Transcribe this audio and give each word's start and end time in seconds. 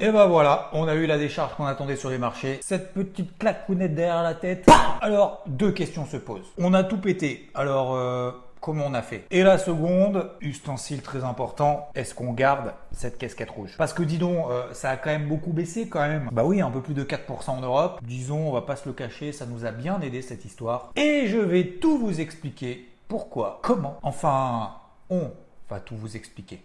Et 0.00 0.12
ben 0.12 0.26
voilà, 0.26 0.70
on 0.74 0.86
a 0.86 0.94
eu 0.94 1.06
la 1.06 1.18
décharge 1.18 1.56
qu'on 1.56 1.64
attendait 1.64 1.96
sur 1.96 2.08
les 2.08 2.18
marchés. 2.18 2.60
Cette 2.62 2.94
petite 2.94 3.36
claquounette 3.36 3.96
derrière 3.96 4.22
la 4.22 4.34
tête. 4.34 4.64
Alors, 5.00 5.42
deux 5.48 5.72
questions 5.72 6.06
se 6.06 6.16
posent. 6.16 6.46
On 6.56 6.72
a 6.72 6.84
tout 6.84 6.98
pété. 6.98 7.50
Alors, 7.52 7.96
euh, 7.96 8.30
comment 8.60 8.84
on 8.86 8.94
a 8.94 9.02
fait? 9.02 9.24
Et 9.32 9.42
la 9.42 9.58
seconde, 9.58 10.30
ustensile 10.40 11.02
très 11.02 11.24
important, 11.24 11.88
est-ce 11.96 12.14
qu'on 12.14 12.32
garde 12.32 12.74
cette 12.92 13.18
casquette 13.18 13.50
rouge? 13.50 13.74
Parce 13.76 13.92
que 13.92 14.04
dis 14.04 14.18
donc, 14.18 14.46
euh, 14.48 14.72
ça 14.72 14.90
a 14.90 14.96
quand 14.96 15.10
même 15.10 15.26
beaucoup 15.26 15.52
baissé 15.52 15.88
quand 15.88 16.06
même. 16.06 16.28
Bah 16.30 16.44
oui, 16.44 16.60
un 16.60 16.70
peu 16.70 16.80
plus 16.80 16.94
de 16.94 17.02
4% 17.02 17.50
en 17.50 17.60
Europe. 17.60 17.98
Disons, 18.04 18.50
on 18.50 18.52
va 18.52 18.62
pas 18.62 18.76
se 18.76 18.88
le 18.88 18.92
cacher, 18.92 19.32
ça 19.32 19.46
nous 19.46 19.64
a 19.64 19.72
bien 19.72 20.00
aidé 20.00 20.22
cette 20.22 20.44
histoire. 20.44 20.92
Et 20.94 21.26
je 21.26 21.38
vais 21.38 21.64
tout 21.64 21.98
vous 21.98 22.20
expliquer. 22.20 22.88
Pourquoi? 23.08 23.58
Comment? 23.64 23.98
Enfin, 24.04 24.74
on 25.10 25.32
va 25.68 25.80
tout 25.80 25.96
vous 25.96 26.16
expliquer. 26.16 26.62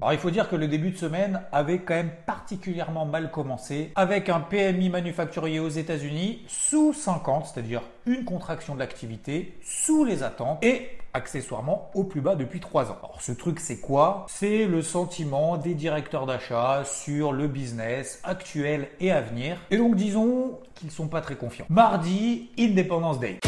Alors 0.00 0.12
il 0.12 0.18
faut 0.18 0.30
dire 0.30 0.48
que 0.48 0.56
le 0.56 0.68
début 0.68 0.90
de 0.90 0.96
semaine 0.96 1.42
avait 1.52 1.78
quand 1.78 1.94
même 1.94 2.12
particulièrement 2.26 3.06
mal 3.06 3.30
commencé 3.30 3.92
avec 3.94 4.28
un 4.28 4.40
PMI 4.40 4.90
manufacturier 4.90 5.60
aux 5.60 5.68
États-Unis 5.68 6.42
sous 6.46 6.92
50, 6.92 7.46
c'est-à-dire 7.46 7.82
une 8.06 8.24
contraction 8.24 8.74
de 8.74 8.80
l'activité 8.80 9.58
sous 9.62 10.04
les 10.04 10.22
attentes 10.22 10.62
et 10.62 10.90
accessoirement 11.12 11.90
au 11.94 12.04
plus 12.04 12.20
bas 12.20 12.36
depuis 12.36 12.60
3 12.60 12.90
ans. 12.90 12.98
Alors 13.02 13.20
ce 13.20 13.32
truc 13.32 13.58
c'est 13.58 13.80
quoi? 13.80 14.26
C'est 14.28 14.66
le 14.66 14.82
sentiment 14.82 15.56
des 15.56 15.74
directeurs 15.74 16.26
d'achat 16.26 16.82
sur 16.84 17.32
le 17.32 17.48
business 17.48 18.20
actuel 18.22 18.88
et 19.00 19.10
à 19.10 19.20
venir. 19.20 19.56
Et 19.70 19.78
donc 19.78 19.96
disons 19.96 20.58
qu'ils 20.74 20.90
sont 20.90 21.08
pas 21.08 21.20
très 21.20 21.36
confiants. 21.36 21.66
Mardi, 21.68 22.50
Independence 22.58 23.18
Day. 23.18 23.38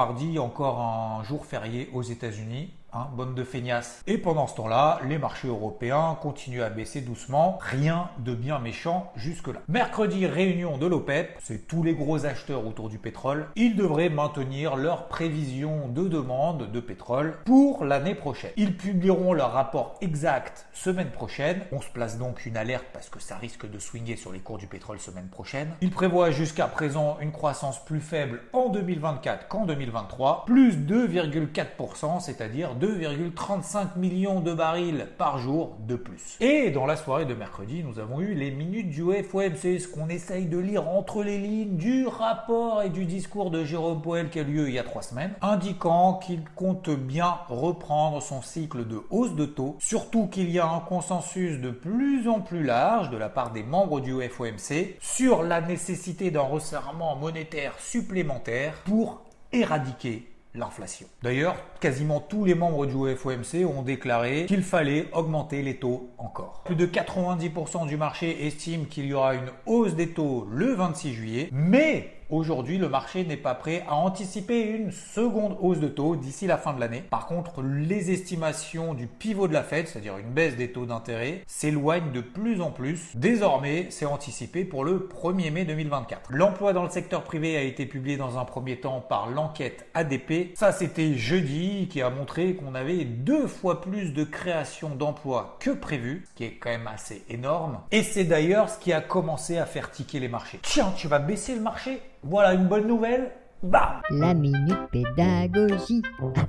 Mardi, 0.00 0.38
encore 0.38 0.80
un 1.20 1.22
jour 1.22 1.44
férié 1.44 1.90
aux 1.92 2.00
États-Unis, 2.00 2.72
hein, 2.94 3.08
bonne 3.14 3.34
de 3.34 3.44
feignasses. 3.44 4.02
Et 4.06 4.16
pendant 4.16 4.46
ce 4.46 4.56
temps-là, 4.56 5.00
les 5.06 5.18
marchés 5.18 5.48
européens 5.48 6.16
continuent 6.20 6.62
à 6.62 6.70
baisser 6.70 7.02
doucement, 7.02 7.58
rien 7.60 8.08
de 8.20 8.34
bien 8.34 8.58
méchant 8.58 9.12
jusque-là. 9.16 9.60
Mercredi, 9.68 10.26
réunion 10.26 10.78
de 10.78 10.86
l'OPEP, 10.86 11.36
c'est 11.38 11.66
tous 11.66 11.82
les 11.82 11.94
gros 11.94 12.24
acheteurs 12.24 12.66
autour 12.66 12.88
du 12.88 12.98
pétrole. 12.98 13.48
Ils 13.54 13.76
devraient 13.76 14.08
maintenir 14.08 14.76
leurs 14.76 15.08
prévisions 15.08 15.88
de 15.88 16.08
demande 16.08 16.72
de 16.72 16.80
pétrole 16.80 17.36
pour 17.44 17.84
l'année 17.84 18.14
prochaine. 18.14 18.52
Ils 18.56 18.76
publieront 18.76 19.34
leur 19.34 19.52
rapport 19.52 19.96
exact 20.00 20.66
semaine 20.72 21.10
prochaine. 21.10 21.60
On 21.72 21.82
se 21.82 21.90
place 21.90 22.18
donc 22.18 22.46
une 22.46 22.56
alerte 22.56 22.86
parce 22.94 23.10
que 23.10 23.20
ça 23.20 23.36
risque 23.36 23.70
de 23.70 23.78
swinguer 23.78 24.16
sur 24.16 24.32
les 24.32 24.40
cours 24.40 24.56
du 24.56 24.66
pétrole 24.66 24.98
semaine 24.98 25.28
prochaine. 25.28 25.68
Ils 25.82 25.90
prévoient 25.90 26.30
jusqu'à 26.30 26.66
présent 26.66 27.18
une 27.20 27.32
croissance 27.32 27.84
plus 27.84 28.00
faible 28.00 28.40
en 28.54 28.70
2024 28.70 29.48
qu'en 29.48 29.66
2023, 29.66 30.44
plus 30.46 30.76
2,4%, 31.10 32.20
c'est-à-dire 32.20 32.76
2,35 32.80 33.98
millions 33.98 34.40
de 34.40 34.52
barils 34.52 35.08
par 35.18 35.38
jour 35.38 35.76
de 35.86 35.96
plus. 35.96 36.36
Et 36.40 36.70
dans 36.70 36.86
la 36.86 36.96
soirée 36.96 37.26
de 37.26 37.34
mercredi, 37.34 37.82
nous 37.82 37.98
avons 37.98 38.20
eu 38.20 38.34
les 38.34 38.50
minutes 38.50 38.90
du 38.90 39.02
FOMC, 39.02 39.80
ce 39.80 39.88
qu'on 39.88 40.08
essaye 40.08 40.46
de 40.46 40.58
lire 40.58 40.88
entre 40.88 41.22
les 41.22 41.38
lignes 41.38 41.76
du 41.76 42.06
rapport 42.06 42.82
et 42.82 42.90
du 42.90 43.04
discours 43.04 43.50
de 43.50 43.64
Jérôme 43.64 44.02
Powell 44.02 44.30
qui 44.30 44.38
a 44.38 44.42
lieu 44.42 44.68
il 44.68 44.74
y 44.74 44.78
a 44.78 44.84
trois 44.84 45.02
semaines, 45.02 45.32
indiquant 45.42 46.14
qu'il 46.14 46.44
compte 46.54 46.90
bien 46.90 47.38
reprendre 47.48 48.22
son 48.22 48.42
cycle 48.42 48.86
de 48.86 49.00
hausse 49.10 49.34
de 49.34 49.46
taux, 49.46 49.76
surtout 49.80 50.26
qu'il 50.26 50.50
y 50.50 50.58
a 50.58 50.68
un 50.68 50.80
consensus 50.80 51.60
de 51.60 51.70
plus 51.70 52.28
en 52.28 52.40
plus 52.40 52.62
large 52.62 53.10
de 53.10 53.16
la 53.16 53.28
part 53.28 53.52
des 53.52 53.62
membres 53.62 54.00
du 54.00 54.14
FOMC 54.22 54.96
sur 55.00 55.42
la 55.42 55.60
nécessité 55.60 56.30
d'un 56.30 56.40
resserrement 56.42 57.16
monétaire 57.16 57.74
supplémentaire 57.78 58.74
pour 58.84 59.22
éradiquer 59.52 60.29
l'inflation. 60.54 61.06
D'ailleurs, 61.22 61.56
quasiment 61.80 62.20
tous 62.20 62.44
les 62.44 62.54
membres 62.54 62.86
du 62.86 63.16
FOMC 63.16 63.64
ont 63.64 63.82
déclaré 63.82 64.46
qu'il 64.46 64.62
fallait 64.62 65.08
augmenter 65.12 65.62
les 65.62 65.76
taux 65.76 66.10
encore. 66.18 66.62
Plus 66.64 66.76
de 66.76 66.86
90% 66.86 67.86
du 67.86 67.96
marché 67.96 68.46
estime 68.46 68.86
qu'il 68.86 69.06
y 69.06 69.14
aura 69.14 69.34
une 69.34 69.50
hausse 69.66 69.94
des 69.94 70.08
taux 70.08 70.46
le 70.50 70.74
26 70.74 71.14
juillet, 71.14 71.48
mais 71.52 72.19
Aujourd'hui, 72.30 72.78
le 72.78 72.88
marché 72.88 73.24
n'est 73.24 73.36
pas 73.36 73.56
prêt 73.56 73.82
à 73.88 73.96
anticiper 73.96 74.62
une 74.62 74.92
seconde 74.92 75.56
hausse 75.60 75.80
de 75.80 75.88
taux 75.88 76.14
d'ici 76.14 76.46
la 76.46 76.58
fin 76.58 76.72
de 76.72 76.78
l'année. 76.78 77.02
Par 77.10 77.26
contre, 77.26 77.60
les 77.60 78.12
estimations 78.12 78.94
du 78.94 79.08
pivot 79.08 79.48
de 79.48 79.52
la 79.52 79.64
Fed, 79.64 79.88
c'est-à-dire 79.88 80.16
une 80.16 80.30
baisse 80.30 80.54
des 80.54 80.70
taux 80.70 80.86
d'intérêt, 80.86 81.42
s'éloignent 81.48 82.12
de 82.12 82.20
plus 82.20 82.60
en 82.60 82.70
plus. 82.70 83.16
Désormais, 83.16 83.88
c'est 83.90 84.06
anticipé 84.06 84.64
pour 84.64 84.84
le 84.84 85.08
1er 85.08 85.50
mai 85.50 85.64
2024. 85.64 86.30
L'emploi 86.30 86.72
dans 86.72 86.84
le 86.84 86.90
secteur 86.90 87.24
privé 87.24 87.56
a 87.56 87.62
été 87.62 87.84
publié 87.84 88.16
dans 88.16 88.38
un 88.38 88.44
premier 88.44 88.78
temps 88.78 89.00
par 89.00 89.28
l'enquête 89.28 89.88
ADP. 89.94 90.54
Ça, 90.54 90.70
c'était 90.70 91.14
jeudi, 91.14 91.88
qui 91.88 92.00
a 92.00 92.10
montré 92.10 92.54
qu'on 92.54 92.76
avait 92.76 93.04
deux 93.04 93.48
fois 93.48 93.80
plus 93.80 94.12
de 94.12 94.22
création 94.22 94.90
d'emplois 94.90 95.56
que 95.58 95.70
prévu, 95.70 96.24
ce 96.28 96.34
qui 96.36 96.44
est 96.44 96.58
quand 96.60 96.70
même 96.70 96.86
assez 96.86 97.24
énorme. 97.28 97.80
Et 97.90 98.04
c'est 98.04 98.22
d'ailleurs 98.22 98.68
ce 98.70 98.78
qui 98.78 98.92
a 98.92 99.00
commencé 99.00 99.58
à 99.58 99.66
faire 99.66 99.90
tiquer 99.90 100.20
les 100.20 100.28
marchés. 100.28 100.60
Tiens, 100.62 100.92
tu 100.96 101.08
vas 101.08 101.18
baisser 101.18 101.56
le 101.56 101.60
marché? 101.60 102.00
Voilà 102.22 102.54
une 102.54 102.66
bonne 102.66 102.86
nouvelle. 102.86 103.30
Bam 103.62 104.00
La 104.10 104.32
minute 104.32 104.88
pédagogie 104.90 106.02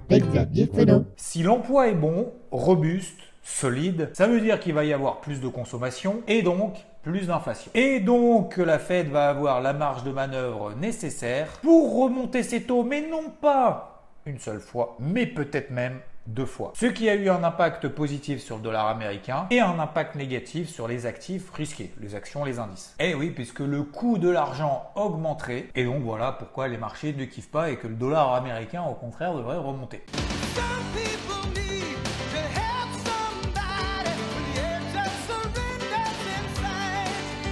avec 0.09 0.25
Xavier 0.29 0.69
Fenot. 0.73 1.05
Si 1.17 1.43
l'emploi 1.43 1.89
est 1.89 1.95
bon, 1.95 2.31
robuste, 2.51 3.19
solide, 3.43 4.09
ça 4.13 4.27
veut 4.27 4.39
dire 4.39 4.59
qu'il 4.59 4.73
va 4.73 4.85
y 4.85 4.93
avoir 4.93 5.19
plus 5.19 5.41
de 5.41 5.47
consommation 5.49 6.21
et 6.27 6.41
donc 6.41 6.75
plus 7.03 7.27
d'inflation. 7.27 7.71
Et 7.73 7.99
donc 7.99 8.57
la 8.57 8.79
Fed 8.79 9.09
va 9.09 9.27
avoir 9.27 9.61
la 9.61 9.73
marge 9.73 10.03
de 10.03 10.11
manœuvre 10.11 10.73
nécessaire 10.75 11.47
pour 11.61 12.01
remonter 12.01 12.43
ses 12.43 12.63
taux, 12.63 12.83
mais 12.83 13.01
non 13.01 13.29
pas 13.41 14.05
une 14.25 14.39
seule 14.39 14.59
fois, 14.59 14.95
mais 14.99 15.25
peut-être 15.25 15.71
même 15.71 15.99
deux 16.27 16.45
fois. 16.45 16.73
Ce 16.75 16.85
qui 16.85 17.09
a 17.09 17.15
eu 17.15 17.29
un 17.29 17.43
impact 17.43 17.87
positif 17.87 18.41
sur 18.41 18.57
le 18.57 18.63
dollar 18.63 18.87
américain 18.87 19.47
et 19.49 19.59
un 19.59 19.79
impact 19.79 20.15
négatif 20.15 20.69
sur 20.69 20.87
les 20.87 21.05
actifs 21.05 21.49
risqués, 21.51 21.91
les 21.99 22.15
actions, 22.15 22.43
les 22.43 22.59
indices. 22.59 22.95
Eh 22.99 23.13
oui, 23.15 23.31
puisque 23.31 23.59
le 23.59 23.83
coût 23.83 24.17
de 24.17 24.29
l'argent 24.29 24.91
augmenterait 24.95 25.67
et 25.75 25.83
donc 25.83 26.03
voilà 26.03 26.31
pourquoi 26.31 26.67
les 26.67 26.77
marchés 26.77 27.13
ne 27.13 27.25
kiffent 27.25 27.51
pas 27.51 27.69
et 27.69 27.77
que 27.77 27.87
le 27.87 27.95
dollar 27.95 28.33
américain 28.33 28.83
au 28.83 28.93
contraire 28.93 29.33
devrait 29.33 29.57
remonter. 29.57 30.01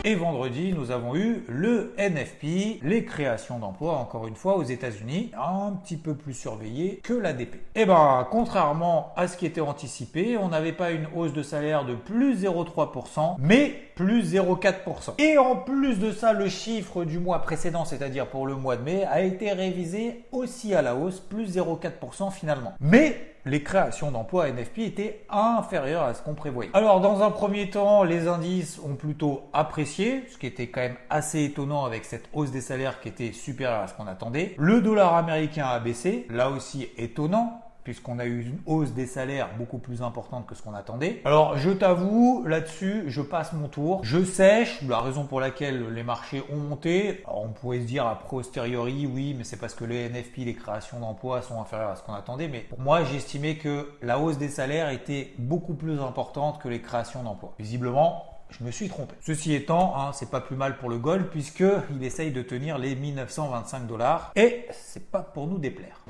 Et 0.05 0.15
vendredi, 0.15 0.71
nous 0.71 0.91
avons 0.91 1.13
eu 1.17 1.43
le 1.49 1.93
NFP, 1.97 2.79
les 2.83 3.03
créations 3.03 3.59
d'emplois, 3.59 3.97
encore 3.97 4.27
une 4.27 4.35
fois, 4.35 4.55
aux 4.55 4.63
États-Unis, 4.63 5.31
un 5.37 5.73
petit 5.73 5.97
peu 5.97 6.13
plus 6.13 6.33
surveillé 6.33 7.01
que 7.03 7.11
l'ADP. 7.11 7.57
Eh 7.75 7.85
ben, 7.85 8.25
contrairement 8.31 9.11
à 9.17 9.27
ce 9.27 9.35
qui 9.35 9.45
était 9.45 9.59
anticipé, 9.59 10.37
on 10.37 10.47
n'avait 10.47 10.71
pas 10.71 10.91
une 10.91 11.07
hausse 11.13 11.33
de 11.33 11.43
salaire 11.43 11.83
de 11.83 11.95
plus 11.95 12.45
0,3%, 12.45 13.35
mais 13.39 13.75
plus 13.95 14.35
0,4%. 14.35 15.21
Et 15.21 15.37
en 15.37 15.57
plus 15.57 15.99
de 15.99 16.13
ça, 16.13 16.31
le 16.31 16.47
chiffre 16.47 17.03
du 17.03 17.19
mois 17.19 17.39
précédent, 17.39 17.83
c'est-à-dire 17.83 18.27
pour 18.27 18.47
le 18.47 18.55
mois 18.55 18.77
de 18.77 18.83
mai, 18.83 19.03
a 19.03 19.21
été 19.21 19.51
révisé 19.51 20.23
aussi 20.31 20.73
à 20.73 20.81
la 20.81 20.95
hausse, 20.95 21.19
plus 21.19 21.57
0,4% 21.57 22.31
finalement. 22.31 22.73
Mais 22.79 23.17
les 23.45 23.63
créations 23.63 24.11
d'emplois 24.11 24.49
NFP 24.49 24.79
étaient 24.79 25.25
inférieures 25.29 26.03
à 26.03 26.14
ce 26.14 26.22
qu'on 26.22 26.34
prévoyait. 26.34 26.72
Alors 26.73 27.02
dans 27.02 27.23
un 27.23 27.31
premier 27.31 27.69
temps, 27.69 28.03
les 28.03 28.28
indices 28.28 28.79
ont 28.79 28.96
plutôt 28.96 29.43
apprécié, 29.53 30.23
ce 30.31 30.37
qui 30.37 30.47
était 30.47 30.67
quand 30.67 30.81
même 30.81 30.97
assez 31.09 31.43
étonnant 31.43 31.85
avec 31.85 32.05
cette 32.05 32.29
hausse 32.34 32.52
des 32.52 32.61
salaires 32.61 32.99
qui 33.02 33.09
était 33.09 33.31
supérieure 33.31 33.81
à 33.81 33.87
ce 33.87 33.93
qu'on 33.93 34.08
attendait. 34.08 34.55
Le 34.58 34.81
dollar 34.81 35.16
américain 35.16 35.67
a 35.67 35.79
baissé, 35.79 36.25
là 36.29 36.49
aussi 36.49 36.90
étonnant, 36.97 37.61
puisqu'on 37.84 38.20
a 38.20 38.26
eu 38.26 38.41
une 38.41 38.59
hausse 38.66 38.91
des 38.91 39.05
salaires 39.05 39.49
beaucoup 39.58 39.78
plus 39.78 40.02
importante 40.02 40.46
que 40.46 40.55
ce 40.55 40.61
qu'on 40.61 40.73
attendait. 40.73 41.22
Alors 41.26 41.58
je 41.58 41.70
t'avoue, 41.70 42.43
là-dessus, 42.46 43.03
je 43.08 43.22
passe 43.22 43.53
mon 43.53 43.67
tour. 43.67 44.02
Je 44.03 44.23
sèche, 44.23 44.81
la 44.87 44.99
raison 44.99 45.26
pour 45.26 45.40
laquelle 45.40 45.93
les 45.93 46.03
marchés 46.03 46.43
ont 46.52 46.58
monté. 46.58 47.23
Alors, 47.26 47.43
on 47.43 47.49
pourrait 47.49 47.79
se 47.79 47.85
dire 47.85 48.05
a 48.05 48.16
posteriori, 48.20 49.05
oui, 49.05 49.35
mais 49.37 49.43
c'est 49.43 49.58
parce 49.58 49.73
que 49.73 49.85
les 49.85 50.09
NFP, 50.09 50.37
les 50.40 50.55
créations 50.55 50.99
d'emplois 50.99 51.41
sont 51.41 51.59
inférieures 51.59 51.90
à 51.90 51.96
ce 51.96 52.03
qu'on 52.03 52.14
attendait. 52.14 52.47
Mais 52.47 52.59
pour 52.59 52.79
moi, 52.79 53.03
j'estimais 53.03 53.55
que 53.55 53.90
la 54.02 54.20
hausse 54.20 54.37
des 54.37 54.49
salaires 54.49 54.90
était 54.90 55.34
beaucoup 55.37 55.73
plus 55.73 55.99
importante 55.99 56.61
que 56.61 56.67
les 56.67 56.81
créations 56.81 57.23
d'emplois. 57.23 57.53
Visiblement, 57.59 58.23
je 58.49 58.64
me 58.64 58.72
suis 58.72 58.90
trompé. 58.90 59.16
Ceci 59.22 59.53
étant, 59.53 59.93
hein, 59.96 60.11
c'est 60.14 60.29
pas 60.29 60.41
plus 60.41 60.55
mal 60.55 60.78
pour 60.78 60.90
le 60.90 60.97
gold 60.97 61.28
puisque 61.29 61.64
il 61.91 62.03
essaye 62.03 62.31
de 62.31 62.41
tenir 62.41 62.78
les 62.78 62.96
1925 62.96 63.85
dollars 63.85 64.31
et 64.35 64.66
c'est 64.72 65.11
pas 65.11 65.22
pour 65.22 65.47
nous 65.47 65.59
déplaire. 65.59 66.03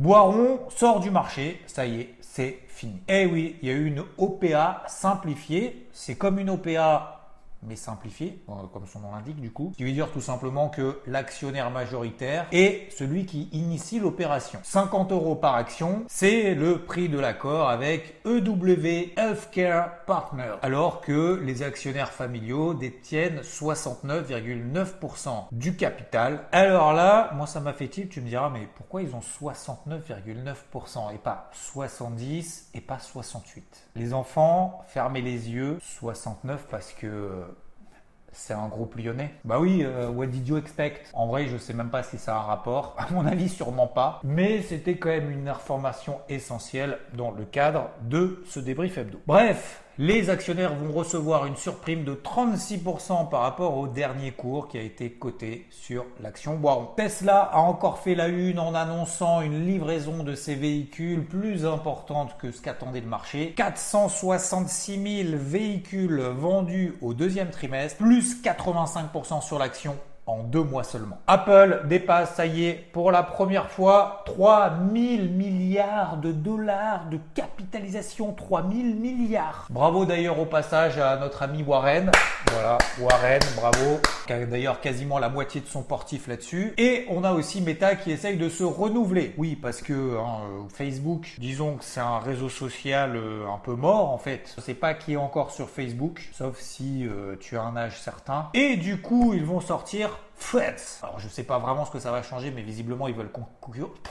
Boiron 0.00 0.60
sort 0.70 1.00
du 1.00 1.10
marché, 1.10 1.60
ça 1.66 1.84
y 1.84 2.00
est, 2.00 2.14
c'est 2.22 2.60
fini. 2.68 3.02
Eh 3.06 3.26
oui, 3.26 3.56
il 3.60 3.68
y 3.68 3.70
a 3.70 3.74
eu 3.74 3.84
une 3.84 4.02
OPA 4.16 4.82
simplifiée. 4.86 5.88
C'est 5.92 6.14
comme 6.14 6.38
une 6.38 6.48
OPA 6.48 7.19
mais 7.62 7.76
simplifié, 7.76 8.42
euh, 8.48 8.52
comme 8.72 8.86
son 8.86 9.00
nom 9.00 9.12
l'indique 9.12 9.40
du 9.40 9.50
coup. 9.50 9.70
Ce 9.72 9.78
qui 9.78 9.84
veut 9.84 9.92
dire 9.92 10.10
tout 10.10 10.20
simplement 10.20 10.68
que 10.68 11.00
l'actionnaire 11.06 11.70
majoritaire 11.70 12.46
est 12.52 12.88
celui 12.96 13.26
qui 13.26 13.48
initie 13.52 13.98
l'opération. 13.98 14.60
50 14.62 15.12
euros 15.12 15.34
par 15.34 15.54
action, 15.54 16.04
c'est 16.08 16.54
le 16.54 16.82
prix 16.82 17.08
de 17.08 17.18
l'accord 17.18 17.68
avec 17.68 18.20
EW 18.24 19.12
Healthcare 19.16 20.04
Partner, 20.06 20.54
alors 20.62 21.00
que 21.00 21.40
les 21.44 21.62
actionnaires 21.62 22.12
familiaux 22.12 22.74
détiennent 22.74 23.40
69,9% 23.40 25.46
du 25.52 25.76
capital. 25.76 26.44
Alors 26.52 26.92
là, 26.92 27.30
moi 27.34 27.46
ça 27.46 27.60
m'a 27.60 27.72
fait 27.72 27.88
tilt, 27.88 28.10
tu 28.10 28.20
me 28.20 28.28
diras, 28.28 28.50
mais 28.50 28.68
pourquoi 28.76 29.02
ils 29.02 29.14
ont 29.14 29.20
69,9% 29.20 31.14
et 31.14 31.18
pas 31.18 31.50
70 31.52 32.70
et 32.74 32.80
pas 32.80 32.98
68 32.98 33.88
Les 33.96 34.14
enfants, 34.14 34.84
fermez 34.88 35.22
les 35.22 35.50
yeux, 35.50 35.78
69 35.80 36.66
parce 36.70 36.92
que 36.92 37.44
c'est 38.32 38.54
un 38.54 38.68
groupe 38.68 38.96
lyonnais. 38.96 39.34
Bah 39.44 39.58
oui, 39.58 39.82
euh, 39.84 40.08
what 40.08 40.26
did 40.26 40.46
you 40.46 40.56
expect? 40.56 41.08
En 41.12 41.26
vrai, 41.26 41.46
je 41.46 41.56
sais 41.56 41.74
même 41.74 41.90
pas 41.90 42.02
si 42.02 42.18
ça 42.18 42.36
a 42.36 42.38
un 42.38 42.42
rapport. 42.42 42.96
À 42.98 43.12
mon 43.12 43.26
avis, 43.26 43.48
sûrement 43.48 43.86
pas. 43.86 44.20
Mais 44.24 44.62
c'était 44.62 44.96
quand 44.96 45.08
même 45.08 45.30
une 45.30 45.48
information 45.48 46.18
essentielle 46.28 46.98
dans 47.14 47.30
le 47.30 47.44
cadre 47.44 47.90
de 48.02 48.42
ce 48.46 48.60
débrief 48.60 48.98
hebdo. 48.98 49.20
Bref, 49.26 49.82
les 50.02 50.30
actionnaires 50.30 50.74
vont 50.74 50.94
recevoir 50.94 51.44
une 51.44 51.56
surprime 51.56 52.04
de 52.04 52.14
36% 52.14 53.28
par 53.28 53.42
rapport 53.42 53.76
au 53.76 53.86
dernier 53.86 54.32
cours 54.32 54.66
qui 54.66 54.78
a 54.78 54.80
été 54.80 55.10
coté 55.10 55.66
sur 55.68 56.06
l'action 56.22 56.56
Boiron. 56.56 56.88
Tesla 56.96 57.42
a 57.42 57.58
encore 57.58 57.98
fait 57.98 58.14
la 58.14 58.28
une 58.28 58.58
en 58.58 58.74
annonçant 58.74 59.42
une 59.42 59.66
livraison 59.66 60.22
de 60.22 60.34
ses 60.34 60.54
véhicules 60.54 61.22
plus 61.26 61.66
importante 61.66 62.34
que 62.38 62.50
ce 62.50 62.62
qu'attendait 62.62 63.02
le 63.02 63.08
marché. 63.08 63.52
466 63.54 65.24
000 65.26 65.36
véhicules 65.36 66.18
vendus 66.18 66.94
au 67.02 67.12
deuxième 67.12 67.50
trimestre, 67.50 67.98
plus 67.98 68.42
85% 68.42 69.42
sur 69.42 69.58
l'action 69.58 69.98
en 70.26 70.42
deux 70.42 70.62
mois 70.62 70.84
seulement. 70.84 71.18
Apple 71.26 71.82
dépasse, 71.86 72.34
ça 72.34 72.46
y 72.46 72.66
est, 72.66 72.74
pour 72.92 73.10
la 73.10 73.22
première 73.22 73.70
fois, 73.70 74.22
3000 74.26 75.30
milliards 75.30 76.18
de 76.18 76.32
dollars 76.32 77.06
de 77.10 77.18
capitalisation. 77.34 78.32
3000 78.32 78.96
milliards. 78.96 79.66
Bravo 79.70 80.04
d'ailleurs 80.04 80.38
au 80.38 80.46
passage 80.46 80.98
à 80.98 81.16
notre 81.16 81.42
ami 81.42 81.62
Warren. 81.62 82.10
Voilà, 82.52 82.78
Warren, 83.00 83.40
bravo. 83.56 84.00
Qui 84.26 84.32
a 84.32 84.46
d'ailleurs 84.46 84.80
quasiment 84.80 85.18
la 85.18 85.28
moitié 85.28 85.60
de 85.60 85.66
son 85.66 85.82
portif 85.82 86.28
là-dessus. 86.28 86.74
Et 86.78 87.06
on 87.10 87.24
a 87.24 87.32
aussi 87.32 87.60
Meta 87.60 87.96
qui 87.96 88.12
essaye 88.12 88.36
de 88.36 88.48
se 88.48 88.62
renouveler. 88.62 89.34
Oui, 89.38 89.56
parce 89.56 89.82
que 89.82 90.16
hein, 90.18 90.66
Facebook, 90.72 91.34
disons 91.38 91.76
que 91.76 91.84
c'est 91.84 92.00
un 92.00 92.18
réseau 92.18 92.48
social 92.48 93.16
euh, 93.16 93.46
un 93.48 93.58
peu 93.58 93.74
mort 93.74 94.10
en 94.10 94.18
fait. 94.18 94.54
Je 94.56 94.62
sais 94.62 94.74
pas 94.74 94.94
qui 94.94 95.14
est 95.14 95.16
encore 95.16 95.50
sur 95.50 95.68
Facebook, 95.68 96.28
sauf 96.32 96.58
si 96.58 97.06
euh, 97.06 97.36
tu 97.40 97.56
as 97.56 97.62
un 97.62 97.76
âge 97.76 98.00
certain. 98.00 98.48
Et 98.54 98.76
du 98.76 99.00
coup, 99.00 99.32
ils 99.34 99.44
vont 99.44 99.60
sortir 99.60 100.09
Threads. 100.38 101.00
Alors 101.02 101.20
je 101.20 101.28
sais 101.28 101.42
pas 101.42 101.58
vraiment 101.58 101.84
ce 101.84 101.90
que 101.90 101.98
ça 101.98 102.10
va 102.10 102.22
changer, 102.22 102.50
mais 102.50 102.62
visiblement 102.62 103.08
ils 103.08 103.14
veulent 103.14 103.32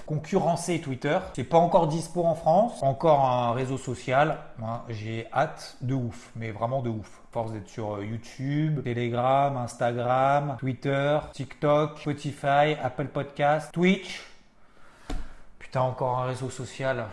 concurrencer 0.06 0.80
Twitter. 0.80 1.18
C'est 1.34 1.44
pas 1.44 1.58
encore 1.58 1.88
dispo 1.88 2.24
en 2.24 2.36
France, 2.36 2.82
encore 2.84 3.26
un 3.26 3.52
réseau 3.54 3.78
social. 3.78 4.38
J'ai 4.90 5.28
hâte 5.34 5.78
de 5.82 5.96
ouf, 5.96 6.32
mais 6.36 6.52
vraiment 6.52 6.82
de 6.82 6.90
ouf. 6.90 7.22
Force 7.32 7.52
d'être 7.52 7.70
sur 7.70 7.96
euh, 7.96 8.06
YouTube, 8.06 8.84
Telegram, 8.84 9.56
Instagram, 9.58 10.58
Twitter, 10.60 11.20
TikTok, 11.32 12.00
Spotify, 12.00 12.76
Apple 12.82 13.06
Podcast, 13.06 13.72
Twitch. 13.72 14.26
Putain, 15.60 15.82
encore 15.82 16.20
un 16.20 16.26
réseau 16.26 16.50
social. 16.50 17.06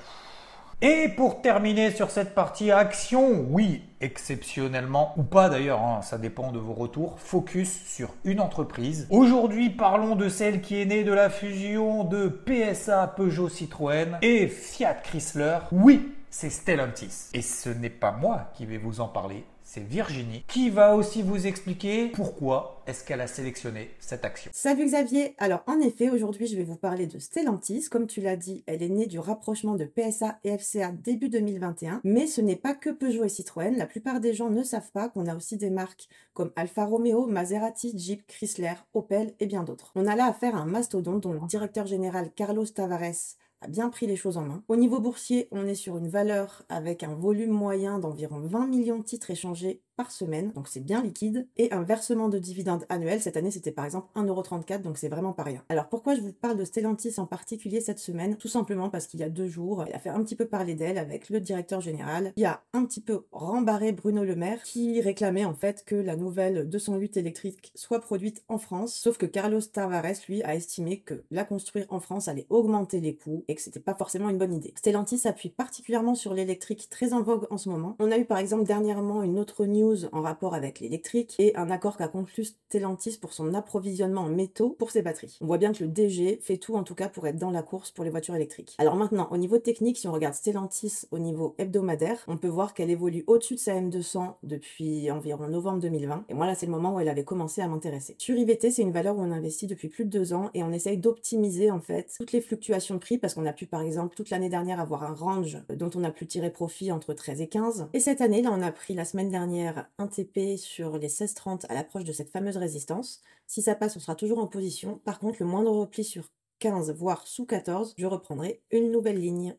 Et 0.83 1.09
pour 1.09 1.41
terminer 1.41 1.91
sur 1.91 2.11
cette 2.11 2.35
partie 2.35 2.71
action, 2.71 3.47
oui, 3.49 3.83
exceptionnellement 4.03 5.15
ou 5.17 5.23
pas 5.23 5.49
d'ailleurs, 5.49 5.81
hein, 5.81 6.03
ça 6.03 6.19
dépend 6.19 6.53
de 6.53 6.59
vos 6.59 6.75
retours, 6.75 7.19
focus 7.19 7.83
sur 7.87 8.11
une 8.25 8.41
entreprise. 8.41 9.07
Aujourd'hui, 9.09 9.71
parlons 9.71 10.17
de 10.17 10.29
celle 10.29 10.61
qui 10.61 10.79
est 10.79 10.85
née 10.85 11.03
de 11.03 11.15
la 11.15 11.31
fusion 11.31 12.05
de 12.05 12.29
PSA 12.29 13.07
Peugeot 13.17 13.49
Citroën 13.49 14.19
et 14.21 14.49
Fiat 14.49 14.93
Chrysler. 14.97 15.61
Oui, 15.73 16.13
c'est 16.29 16.51
Stellantis. 16.51 17.31
Et 17.33 17.41
ce 17.41 17.71
n'est 17.71 17.89
pas 17.89 18.13
moi 18.13 18.51
qui 18.53 18.67
vais 18.67 18.77
vous 18.77 19.01
en 19.01 19.09
parler, 19.09 19.45
c'est 19.67 19.83
Virginie 19.83 20.45
qui 20.47 20.71
va 20.71 20.95
aussi 20.95 21.23
vous 21.23 21.49
expliquer 21.49 22.07
pourquoi 22.09 22.85
est-ce 22.87 23.05
qu'elle 23.05 23.21
a 23.21 23.27
sélectionné 23.27 23.91
cette 23.99 24.25
action. 24.25 24.51
Salut 24.55 24.87
Xavier, 24.87 25.35
alors 25.39 25.65
en 25.67 25.81
effet 25.81 26.09
aujourd'hui 26.09 26.47
je 26.47 26.57
vais 26.57 26.63
vous 26.63 26.77
parler 26.77 27.09
de 27.09 27.19
Stellantis, 27.19 27.89
comme 27.91 28.07
tu 28.07 28.21
l'as 28.21 28.37
dit 28.37 28.63
elle 28.67 28.83
est 28.83 28.89
née 28.89 29.07
du 29.07 29.19
rapprochement 29.19 29.75
de 29.75 29.85
PSA 29.85 30.39
et 30.45 30.57
FCA 30.57 30.93
début 30.93 31.29
2021, 31.29 32.01
mais 32.05 32.29
ce 32.29 32.41
n'est 32.41 32.57
pas 32.57 32.75
que 32.75 32.91
Peugeot 32.91 33.25
et 33.25 33.29
Citroën, 33.29 33.77
la 33.77 33.87
plupart 33.87 34.21
des 34.21 34.35
gens 34.35 34.51
ne 34.51 34.63
savent 34.63 34.93
pas 34.93 35.09
qu'on 35.09 35.27
a 35.27 35.35
aussi 35.35 35.57
des 35.57 35.71
marques 35.71 36.09
comme 36.33 36.53
Alfa 36.55 36.85
Romeo, 36.85 37.27
Maserati, 37.27 37.93
Jeep, 37.99 38.25
Chrysler, 38.29 38.75
Opel 38.95 39.35
et 39.41 39.47
bien 39.47 39.65
d'autres. 39.65 39.91
On 39.97 40.07
a 40.07 40.15
là 40.15 40.27
affaire 40.27 40.55
à 40.55 40.61
un 40.61 40.67
mastodonte 40.67 41.25
dont 41.25 41.33
le 41.33 41.41
directeur 41.49 41.87
général 41.87 42.31
Carlos 42.37 42.67
Tavares 42.67 43.37
a 43.61 43.69
bien 43.69 43.89
pris 43.91 44.07
les 44.07 44.17
choses 44.17 44.37
en 44.39 44.43
main. 44.43 44.65
Au 44.69 44.77
niveau 44.77 45.01
boursier, 45.01 45.49
on 45.51 45.67
est 45.67 45.75
sur 45.75 45.97
une 45.99 46.09
valeur 46.09 46.65
avec 46.69 47.03
un 47.03 47.15
volume 47.15 47.51
moyen 47.51 47.99
d'environ 47.99 48.41
20 48.41 48.67
millions 48.67 48.99
de 48.99 49.05
titres 49.05 49.31
échangés 49.31 49.83
par 49.97 50.11
semaine, 50.11 50.53
donc 50.53 50.69
c'est 50.69 50.81
bien 50.81 51.03
liquide, 51.03 51.49
et 51.57 51.73
un 51.73 51.83
versement 51.83 52.29
de 52.29 52.39
dividendes 52.39 52.85
annuel. 52.89 53.21
Cette 53.21 53.37
année, 53.37 53.51
c'était 53.51 53.73
par 53.73 53.85
exemple 53.85 54.09
1,34€, 54.15 54.83
donc 54.83 54.99
c'est 54.99 55.09
vraiment 55.09 55.33
pas 55.33 55.43
rien. 55.43 55.63
Alors 55.69 55.89
pourquoi 55.89 56.15
je 56.15 56.21
vous 56.21 56.33
parle 56.33 56.57
de 56.57 56.65
Stellantis 56.65 57.15
en 57.19 57.27
particulier 57.27 57.81
cette 57.81 57.99
semaine? 57.99 58.37
Tout 58.37 58.49
simplement 58.49 58.91
parce 58.91 59.07
qu'il 59.07 59.21
y 59.21 59.23
a 59.23 59.29
deux 59.29 59.47
jours, 59.47 59.85
elle 59.87 59.95
a 59.95 59.99
fait 59.99 60.11
un 60.11 60.23
petit 60.23 60.37
peu 60.37 60.47
parler 60.47 60.75
d'elle 60.75 60.99
avec 60.99 61.31
le 61.31 61.41
directeur 61.41 61.81
général, 61.81 62.33
qui 62.37 62.45
a 62.45 62.63
un 62.73 62.85
petit 62.85 63.01
peu 63.01 63.25
rembarré 63.33 63.93
Bruno 63.93 64.25
Le 64.25 64.37
Maire, 64.37 64.63
qui 64.63 65.01
réclamait 65.01 65.45
en 65.45 65.55
fait 65.55 65.85
que 65.85 65.95
la 65.95 66.17
nouvelle 66.17 66.69
208 66.69 67.17
électrique 67.17 67.73
soit 67.75 68.01
produite 68.01 68.45
en 68.49 68.59
France, 68.59 68.95
sauf 68.95 69.17
que 69.17 69.27
Carlos 69.27 69.61
Tavares, 69.61 70.27
lui, 70.29 70.43
a 70.43 70.55
estimé 70.55 71.01
que 71.01 71.23
la 71.31 71.45
construire 71.45 71.87
en 71.89 72.01
France 72.01 72.29
allait 72.29 72.47
augmenter 72.51 73.01
les 73.01 73.17
coûts 73.17 73.45
et 73.49 73.55
que 73.55 73.63
c'était 73.63 73.81
pas 73.81 73.95
forcément 73.95 74.29
une 74.29 74.39
bonne 74.39 74.55
idée. 74.55 74.75
Stellantis 74.77 75.27
appuie 75.27 75.51
particulièrement 75.51 76.15
sur 76.15 76.35
l'électrique 76.35 76.89
très 76.91 77.13
en 77.13 77.23
vogue 77.23 77.47
en 77.51 77.59
ce 77.59 77.69
moment. 77.69 77.97
On 77.99 78.11
a 78.11 78.19
eu 78.19 78.25
par 78.25 78.39
exemple 78.39 78.65
dernièrement 78.65 79.23
une 79.23 79.39
autre 79.39 79.65
news 79.65 79.86
en 80.13 80.23
rapport 80.23 80.55
avec 80.55 80.81
l'électrique 80.81 81.35
et 81.39 81.57
un 81.57 81.71
accord 81.71 81.97
qu'a 81.97 82.09
conclu 82.09 82.45
Stellantis 82.45 83.19
pour 83.21 83.33
son 83.33 83.55
approvisionnement 83.55 84.23
en 84.23 84.29
métaux 84.29 84.71
pour 84.79 84.91
ses 84.91 85.03
batteries. 85.03 85.39
On 85.41 85.47
voit 85.47 85.59
bien 85.59 85.73
que 85.73 85.85
le 85.85 85.91
DG 85.91 86.41
fait 86.43 86.57
tout 86.57 86.75
en 86.75 86.83
tout 86.83 86.95
cas 86.95 87.09
pour 87.09 87.27
être 87.27 87.39
dans 87.39 87.51
la 87.51 87.63
course 87.63 87.91
pour 87.91 88.05
les 88.05 88.11
voitures 88.11 88.35
électriques. 88.35 88.75
Alors 88.79 88.97
maintenant, 88.97 89.29
au 89.31 89.37
niveau 89.37 89.59
technique, 89.59 89.99
si 89.99 90.09
on 90.09 90.13
regarde 90.13 90.35
Stellantis 90.35 91.07
au 91.11 91.19
niveau 91.19 91.55
hebdomadaire, 91.59 92.19
on 92.27 92.37
peut 92.37 92.49
voir 92.49 92.75
qu'elle 92.75 92.91
évolue 92.91 93.25
au-dessus 93.27 93.55
de 93.55 93.61
sa 93.61 93.75
M200 93.75 94.35
depuis 94.43 95.11
environ 95.11 95.49
novembre 95.49 95.81
2020. 95.81 96.25
Et 96.29 96.35
moi 96.35 96.47
là, 96.47 96.55
c'est 96.55 96.67
le 96.67 96.73
moment 96.73 96.95
où 96.95 97.01
elle 97.01 97.09
avait 97.09 97.25
commencé 97.25 97.61
à 97.61 97.69
m'intéresser. 97.69 98.17
Sur 98.19 98.37
IVT, 98.37 98.71
c'est 98.71 98.83
une 98.83 98.93
valeur 98.93 99.17
où 99.17 99.21
on 99.21 99.31
investit 99.31 99.67
depuis 99.67 99.89
plus 99.89 100.05
de 100.05 100.11
deux 100.11 100.33
ans 100.33 100.51
et 100.55 100.63
on 100.63 100.73
essaye 100.73 100.99
d'optimiser 100.99 101.71
en 101.71 101.81
fait 101.81 102.13
toutes 102.19 102.33
les 102.33 102.41
fluctuations 102.41 102.97
de 102.97 103.01
prix 103.01 103.19
parce 103.19 103.35
qu'on 103.35 103.47
a 103.47 103.53
pu 103.53 103.67
par 103.67 103.83
exemple 103.83 104.15
toute 104.17 104.31
l'année 104.31 104.49
dernière 104.49 104.81
avoir 104.81 105.05
un 105.05 105.15
range 105.15 105.59
dont 105.75 105.91
on 105.95 106.05
a 106.05 106.11
pu 106.11 106.27
tirer 106.27 106.51
profit 106.51 106.93
entre 106.93 107.15
13 107.15 107.41
et 107.41 107.49
15. 107.49 107.89
Et 107.93 108.01
cette 108.01 108.21
année, 108.21 108.43
là, 108.43 108.51
on 108.53 108.63
a 108.63 108.73
pris 108.73 108.95
la 108.95 109.05
semaine 109.05 109.31
dernière 109.31 109.76
un 109.99 110.07
TP 110.07 110.57
sur 110.57 110.99
les 110.99 111.09
16-30 111.09 111.67
à 111.69 111.75
l'approche 111.75 112.05
de 112.05 112.13
cette 112.13 112.31
fameuse 112.31 112.57
résistance. 112.57 113.21
Si 113.47 113.63
ça 113.63 113.75
passe, 113.75 113.97
on 113.97 114.01
sera 114.01 114.15
toujours 114.15 114.39
en 114.39 114.47
position. 114.47 115.01
Par 115.05 115.19
contre, 115.19 115.39
le 115.41 115.47
moindre 115.47 115.71
repli 115.71 116.05
sur 116.05 116.31
15, 116.59 116.93
voire 116.93 117.27
sous 117.27 117.47
14, 117.47 117.95
je 117.99 118.07
reprendrai 118.07 118.63
une 118.71 118.91
nouvelle 118.91 119.21
ligne. 119.21 119.57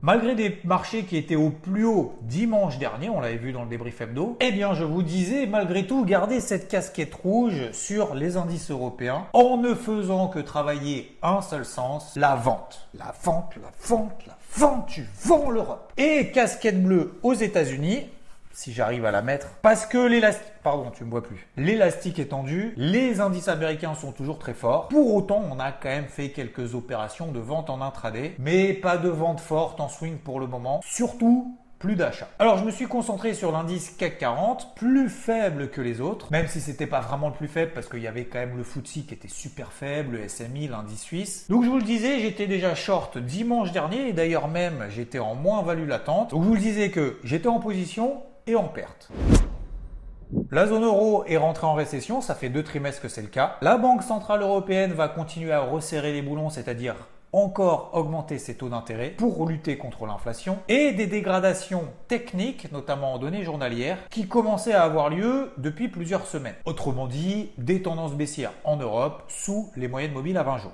Malgré 0.00 0.34
des 0.34 0.58
marchés 0.64 1.04
qui 1.04 1.16
étaient 1.16 1.36
au 1.36 1.50
plus 1.50 1.84
haut 1.84 2.14
dimanche 2.22 2.78
dernier, 2.78 3.08
on 3.08 3.20
l'avait 3.20 3.36
vu 3.36 3.52
dans 3.52 3.64
le 3.64 3.68
débrief 3.68 4.00
hebdo, 4.00 4.36
eh 4.40 4.52
bien 4.52 4.74
je 4.74 4.84
vous 4.84 5.02
disais 5.02 5.46
malgré 5.46 5.86
tout 5.86 6.04
garder 6.04 6.40
cette 6.40 6.68
casquette 6.68 7.14
rouge 7.14 7.70
sur 7.72 8.14
les 8.14 8.36
indices 8.36 8.70
européens 8.70 9.26
en 9.32 9.56
ne 9.56 9.74
faisant 9.74 10.28
que 10.28 10.38
travailler 10.38 11.16
un 11.22 11.42
seul 11.42 11.64
sens, 11.64 12.14
la 12.16 12.36
vente. 12.36 12.88
La 12.94 13.12
vente, 13.22 13.56
la 13.60 13.72
vente, 13.84 14.26
la 14.26 14.38
vente, 14.56 14.86
tu 14.86 15.04
vends 15.24 15.50
l'Europe. 15.50 15.92
Et 15.96 16.30
casquette 16.30 16.82
bleue 16.82 17.14
aux 17.22 17.34
États-Unis, 17.34 18.06
si 18.52 18.72
j'arrive 18.72 19.04
à 19.04 19.10
la 19.10 19.22
mettre, 19.22 19.48
parce 19.62 19.86
que 19.86 19.98
l'élastique, 19.98 20.52
pardon, 20.62 20.90
tu 20.90 21.04
me 21.04 21.10
vois 21.10 21.22
plus. 21.22 21.48
L'élastique 21.56 22.18
est 22.18 22.26
tendu, 22.26 22.74
les 22.76 23.20
indices 23.20 23.48
américains 23.48 23.94
sont 23.94 24.12
toujours 24.12 24.38
très 24.38 24.54
forts. 24.54 24.88
Pour 24.88 25.14
autant, 25.14 25.42
on 25.50 25.58
a 25.58 25.72
quand 25.72 25.88
même 25.88 26.06
fait 26.06 26.30
quelques 26.30 26.74
opérations 26.74 27.32
de 27.32 27.40
vente 27.40 27.70
en 27.70 27.80
intraday, 27.80 28.34
mais 28.38 28.72
pas 28.74 28.96
de 28.96 29.08
vente 29.08 29.40
forte 29.40 29.80
en 29.80 29.88
swing 29.88 30.18
pour 30.18 30.40
le 30.40 30.46
moment. 30.46 30.80
Surtout 30.84 31.56
plus 31.82 31.96
d'achats. 31.96 32.28
Alors 32.38 32.58
je 32.58 32.64
me 32.64 32.70
suis 32.70 32.86
concentré 32.86 33.34
sur 33.34 33.50
l'indice 33.50 33.90
CAC 33.90 34.18
40, 34.18 34.76
plus 34.76 35.08
faible 35.08 35.68
que 35.68 35.80
les 35.80 36.00
autres, 36.00 36.28
même 36.30 36.46
si 36.46 36.60
c'était 36.60 36.86
pas 36.86 37.00
vraiment 37.00 37.26
le 37.26 37.34
plus 37.34 37.48
faible 37.48 37.72
parce 37.74 37.88
qu'il 37.88 37.98
y 37.98 38.06
avait 38.06 38.24
quand 38.24 38.38
même 38.38 38.56
le 38.56 38.62
FTSE 38.62 39.04
qui 39.04 39.12
était 39.12 39.26
super 39.26 39.72
faible, 39.72 40.16
le 40.18 40.28
SMI, 40.28 40.68
l'indice 40.68 41.02
suisse. 41.02 41.46
Donc 41.50 41.64
je 41.64 41.68
vous 41.68 41.78
le 41.78 41.82
disais, 41.82 42.20
j'étais 42.20 42.46
déjà 42.46 42.76
short 42.76 43.18
dimanche 43.18 43.72
dernier 43.72 44.08
et 44.08 44.12
d'ailleurs 44.12 44.46
même 44.46 44.86
j'étais 44.90 45.18
en 45.18 45.34
moins 45.34 45.62
value 45.62 45.88
latente. 45.88 46.30
Donc 46.30 46.44
je 46.44 46.48
vous 46.48 46.54
le 46.54 46.60
disais 46.60 46.90
que 46.90 47.18
j'étais 47.24 47.48
en 47.48 47.58
position 47.58 48.22
et 48.46 48.56
en 48.56 48.68
perte. 48.68 49.10
La 50.50 50.66
zone 50.66 50.84
euro 50.84 51.24
est 51.26 51.36
rentrée 51.36 51.66
en 51.66 51.74
récession, 51.74 52.20
ça 52.20 52.34
fait 52.34 52.48
deux 52.48 52.62
trimestres 52.62 53.02
que 53.02 53.08
c'est 53.08 53.22
le 53.22 53.28
cas. 53.28 53.56
La 53.60 53.76
Banque 53.76 54.02
Centrale 54.02 54.42
Européenne 54.42 54.92
va 54.92 55.08
continuer 55.08 55.52
à 55.52 55.60
resserrer 55.60 56.12
les 56.12 56.22
boulons, 56.22 56.50
c'est-à-dire 56.50 56.96
encore 57.32 57.90
augmenter 57.94 58.38
ses 58.38 58.54
taux 58.54 58.68
d'intérêt 58.68 59.10
pour 59.10 59.46
lutter 59.46 59.78
contre 59.78 60.06
l'inflation 60.06 60.58
et 60.68 60.92
des 60.92 61.06
dégradations 61.06 61.84
techniques, 62.08 62.70
notamment 62.72 63.14
en 63.14 63.18
données 63.18 63.42
journalières, 63.42 63.98
qui 64.10 64.28
commençaient 64.28 64.74
à 64.74 64.82
avoir 64.82 65.08
lieu 65.08 65.50
depuis 65.56 65.88
plusieurs 65.88 66.26
semaines. 66.26 66.54
Autrement 66.66 67.06
dit, 67.06 67.50
des 67.56 67.82
tendances 67.82 68.14
baissières 68.14 68.52
en 68.64 68.76
Europe 68.76 69.22
sous 69.28 69.70
les 69.76 69.88
moyennes 69.88 70.12
mobiles 70.12 70.36
à 70.36 70.42
20 70.42 70.58
jours. 70.58 70.72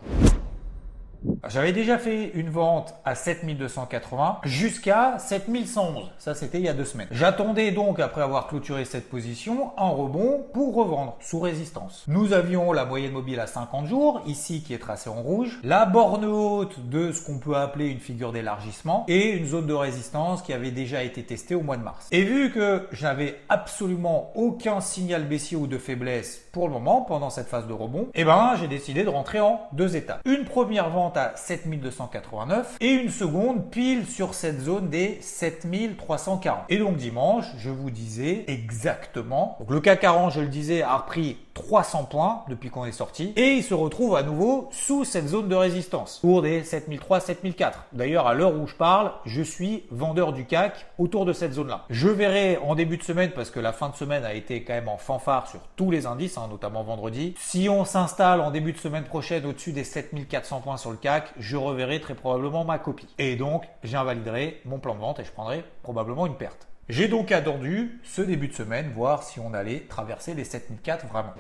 J'avais 1.47 1.73
déjà 1.73 1.99
fait 1.99 2.33
une 2.35 2.51
vente 2.51 2.95
à 3.05 3.15
7280 3.15 4.41
jusqu'à 4.45 5.19
7111. 5.19 6.11
Ça, 6.19 6.35
c'était 6.35 6.59
il 6.59 6.65
y 6.65 6.69
a 6.69 6.75
deux 6.75 6.85
semaines. 6.85 7.09
J'attendais 7.11 7.71
donc, 7.71 8.01
après 8.01 8.23
avoir 8.23 8.49
clôturé 8.49 8.85
cette 8.85 9.09
position, 9.09 9.71
un 9.79 9.89
rebond 9.89 10.45
pour 10.53 10.75
revendre 10.75 11.17
sous 11.21 11.39
résistance. 11.39 12.05
Nous 12.09 12.33
avions 12.33 12.73
la 12.73 12.85
moyenne 12.85 13.13
mobile 13.13 13.41
à 13.41 13.47
50 13.47 13.87
jours, 13.87 14.23
ici 14.27 14.63
qui 14.63 14.75
est 14.75 14.79
tracée 14.79 15.11
en 15.11 15.23
rouge, 15.23 15.61
la 15.63 15.87
borne 15.87 16.25
haute 16.25 16.89
de 16.89 17.13
ce 17.13 17.25
qu'on 17.25 17.39
peut 17.39 17.57
appeler 17.57 17.87
une 17.87 18.01
figure 18.01 18.33
d'élargissement 18.33 19.05
et 19.09 19.31
une 19.31 19.47
zone 19.47 19.67
de 19.67 19.75
résistance 19.75 20.43
qui 20.43 20.53
avait 20.53 20.71
déjà 20.71 21.03
été 21.03 21.23
testée 21.23 21.55
au 21.55 21.63
mois 21.63 21.77
de 21.77 21.83
mars. 21.83 22.09
Et 22.11 22.23
vu 22.23 22.51
que 22.51 22.87
je 22.91 23.05
n'avais 23.05 23.41
absolument 23.49 24.33
aucun 24.35 24.81
signal 24.81 25.25
baissier 25.25 25.57
ou 25.57 25.67
de 25.67 25.79
faiblesse 25.79 26.43
pour 26.53 26.67
le 26.67 26.75
moment 26.75 27.03
pendant 27.03 27.31
cette 27.31 27.49
phase 27.49 27.67
de 27.67 27.73
rebond, 27.73 28.09
eh 28.15 28.25
ben, 28.25 28.55
j'ai 28.59 28.69
décidé 28.69 29.05
de 29.05 29.09
rentrer 29.09 29.41
en 29.41 29.61
deux 29.73 29.97
étapes. 29.97 30.21
Une 30.25 30.45
première 30.45 30.91
vente 30.91 31.17
à 31.17 31.28
7289 31.37 32.77
et 32.81 32.91
une 32.91 33.11
seconde 33.11 33.71
pile 33.71 34.07
sur 34.07 34.35
cette 34.35 34.61
zone 34.61 34.89
des 34.89 35.19
7340. 35.21 36.61
Et 36.69 36.79
donc 36.79 36.97
dimanche, 36.97 37.47
je 37.59 37.71
vous 37.71 37.91
disais 37.91 38.45
exactement, 38.47 39.57
donc 39.61 39.71
le 39.71 39.81
CAC 39.81 40.01
40, 40.01 40.33
je 40.33 40.41
le 40.41 40.49
disais, 40.49 40.83
a 40.83 40.97
repris 40.97 41.37
300 41.55 42.05
points 42.05 42.45
depuis 42.49 42.71
qu'on 42.71 42.85
est 42.85 42.93
sorti 42.93 43.33
et 43.37 43.55
il 43.55 43.65
se 43.65 43.75
retrouve 43.75 44.15
à 44.15 44.23
nouveau 44.23 44.69
sous 44.71 45.05
cette 45.05 45.27
zone 45.27 45.49
de 45.49 45.57
résistance 45.57 46.19
pour 46.21 46.43
des 46.43 46.63
7003 46.63 47.21
7004. 47.21 47.87
D'ailleurs, 47.93 48.27
à 48.27 48.35
l'heure 48.35 48.55
où 48.55 48.67
je 48.67 48.75
parle, 48.75 49.13
je 49.27 49.43
suis 49.43 49.85
vendeur 49.91 50.33
du 50.33 50.45
CAC 50.45 50.87
autour 50.99 51.25
de 51.25 51.33
cette 51.33 51.53
zone-là. 51.53 51.85
Je 51.91 52.09
verrai 52.09 52.59
en 52.59 52.75
début 52.75 52.97
de 52.97 53.03
semaine 53.03 53.33
parce 53.35 53.51
que 53.51 53.61
la 53.61 53.73
fin 53.73 53.89
de 53.89 53.97
semaine 53.97 54.25
a 54.25 54.35
été 54.35 54.63
quand 54.63 54.75
même 54.75 54.89
en 54.89 54.99
fanfare 54.99 55.49
sur 55.49 55.61
tous 55.77 55.91
les 55.91 56.07
indices, 56.07 56.39
hein, 56.39 56.47
notamment 56.51 56.85
vendredi. 56.85 57.35
Si 57.39 57.69
on 57.69 57.85
s'installe 57.85 58.41
en 58.41 58.51
début 58.51 58.73
de 58.73 58.79
semaine 58.79 59.05
prochaine 59.05 59.45
au-dessus 59.45 59.73
des 59.73 59.85
7400 59.85 60.61
points 60.61 60.77
sur 60.77 60.91
le 60.91 60.97
CAC, 60.97 61.18
je 61.39 61.57
reverrai 61.57 62.01
très 62.01 62.15
probablement 62.15 62.65
ma 62.65 62.79
copie. 62.79 63.09
Et 63.19 63.37
donc, 63.37 63.65
j'invaliderai 63.85 64.61
mon 64.65 64.79
plan 64.79 64.95
de 64.95 65.01
vente 65.01 65.21
et 65.21 65.25
je 65.25 65.33
prendrai 65.33 65.65
probablement 65.83 66.27
une 66.27 66.37
perte. 66.37 66.69
J'ai 66.89 67.09
donc 67.09 67.33
attendu 67.33 68.01
ce 68.03 68.23
début 68.23 68.49
de 68.49 68.55
semaine, 68.55 68.91
voir 68.95 69.23
si 69.23 69.41
on 69.41 69.53
allait 69.53 69.81
traverser 69.89 70.35
les 70.35 70.45
7004 70.45 71.07
vraiment. 71.07 71.35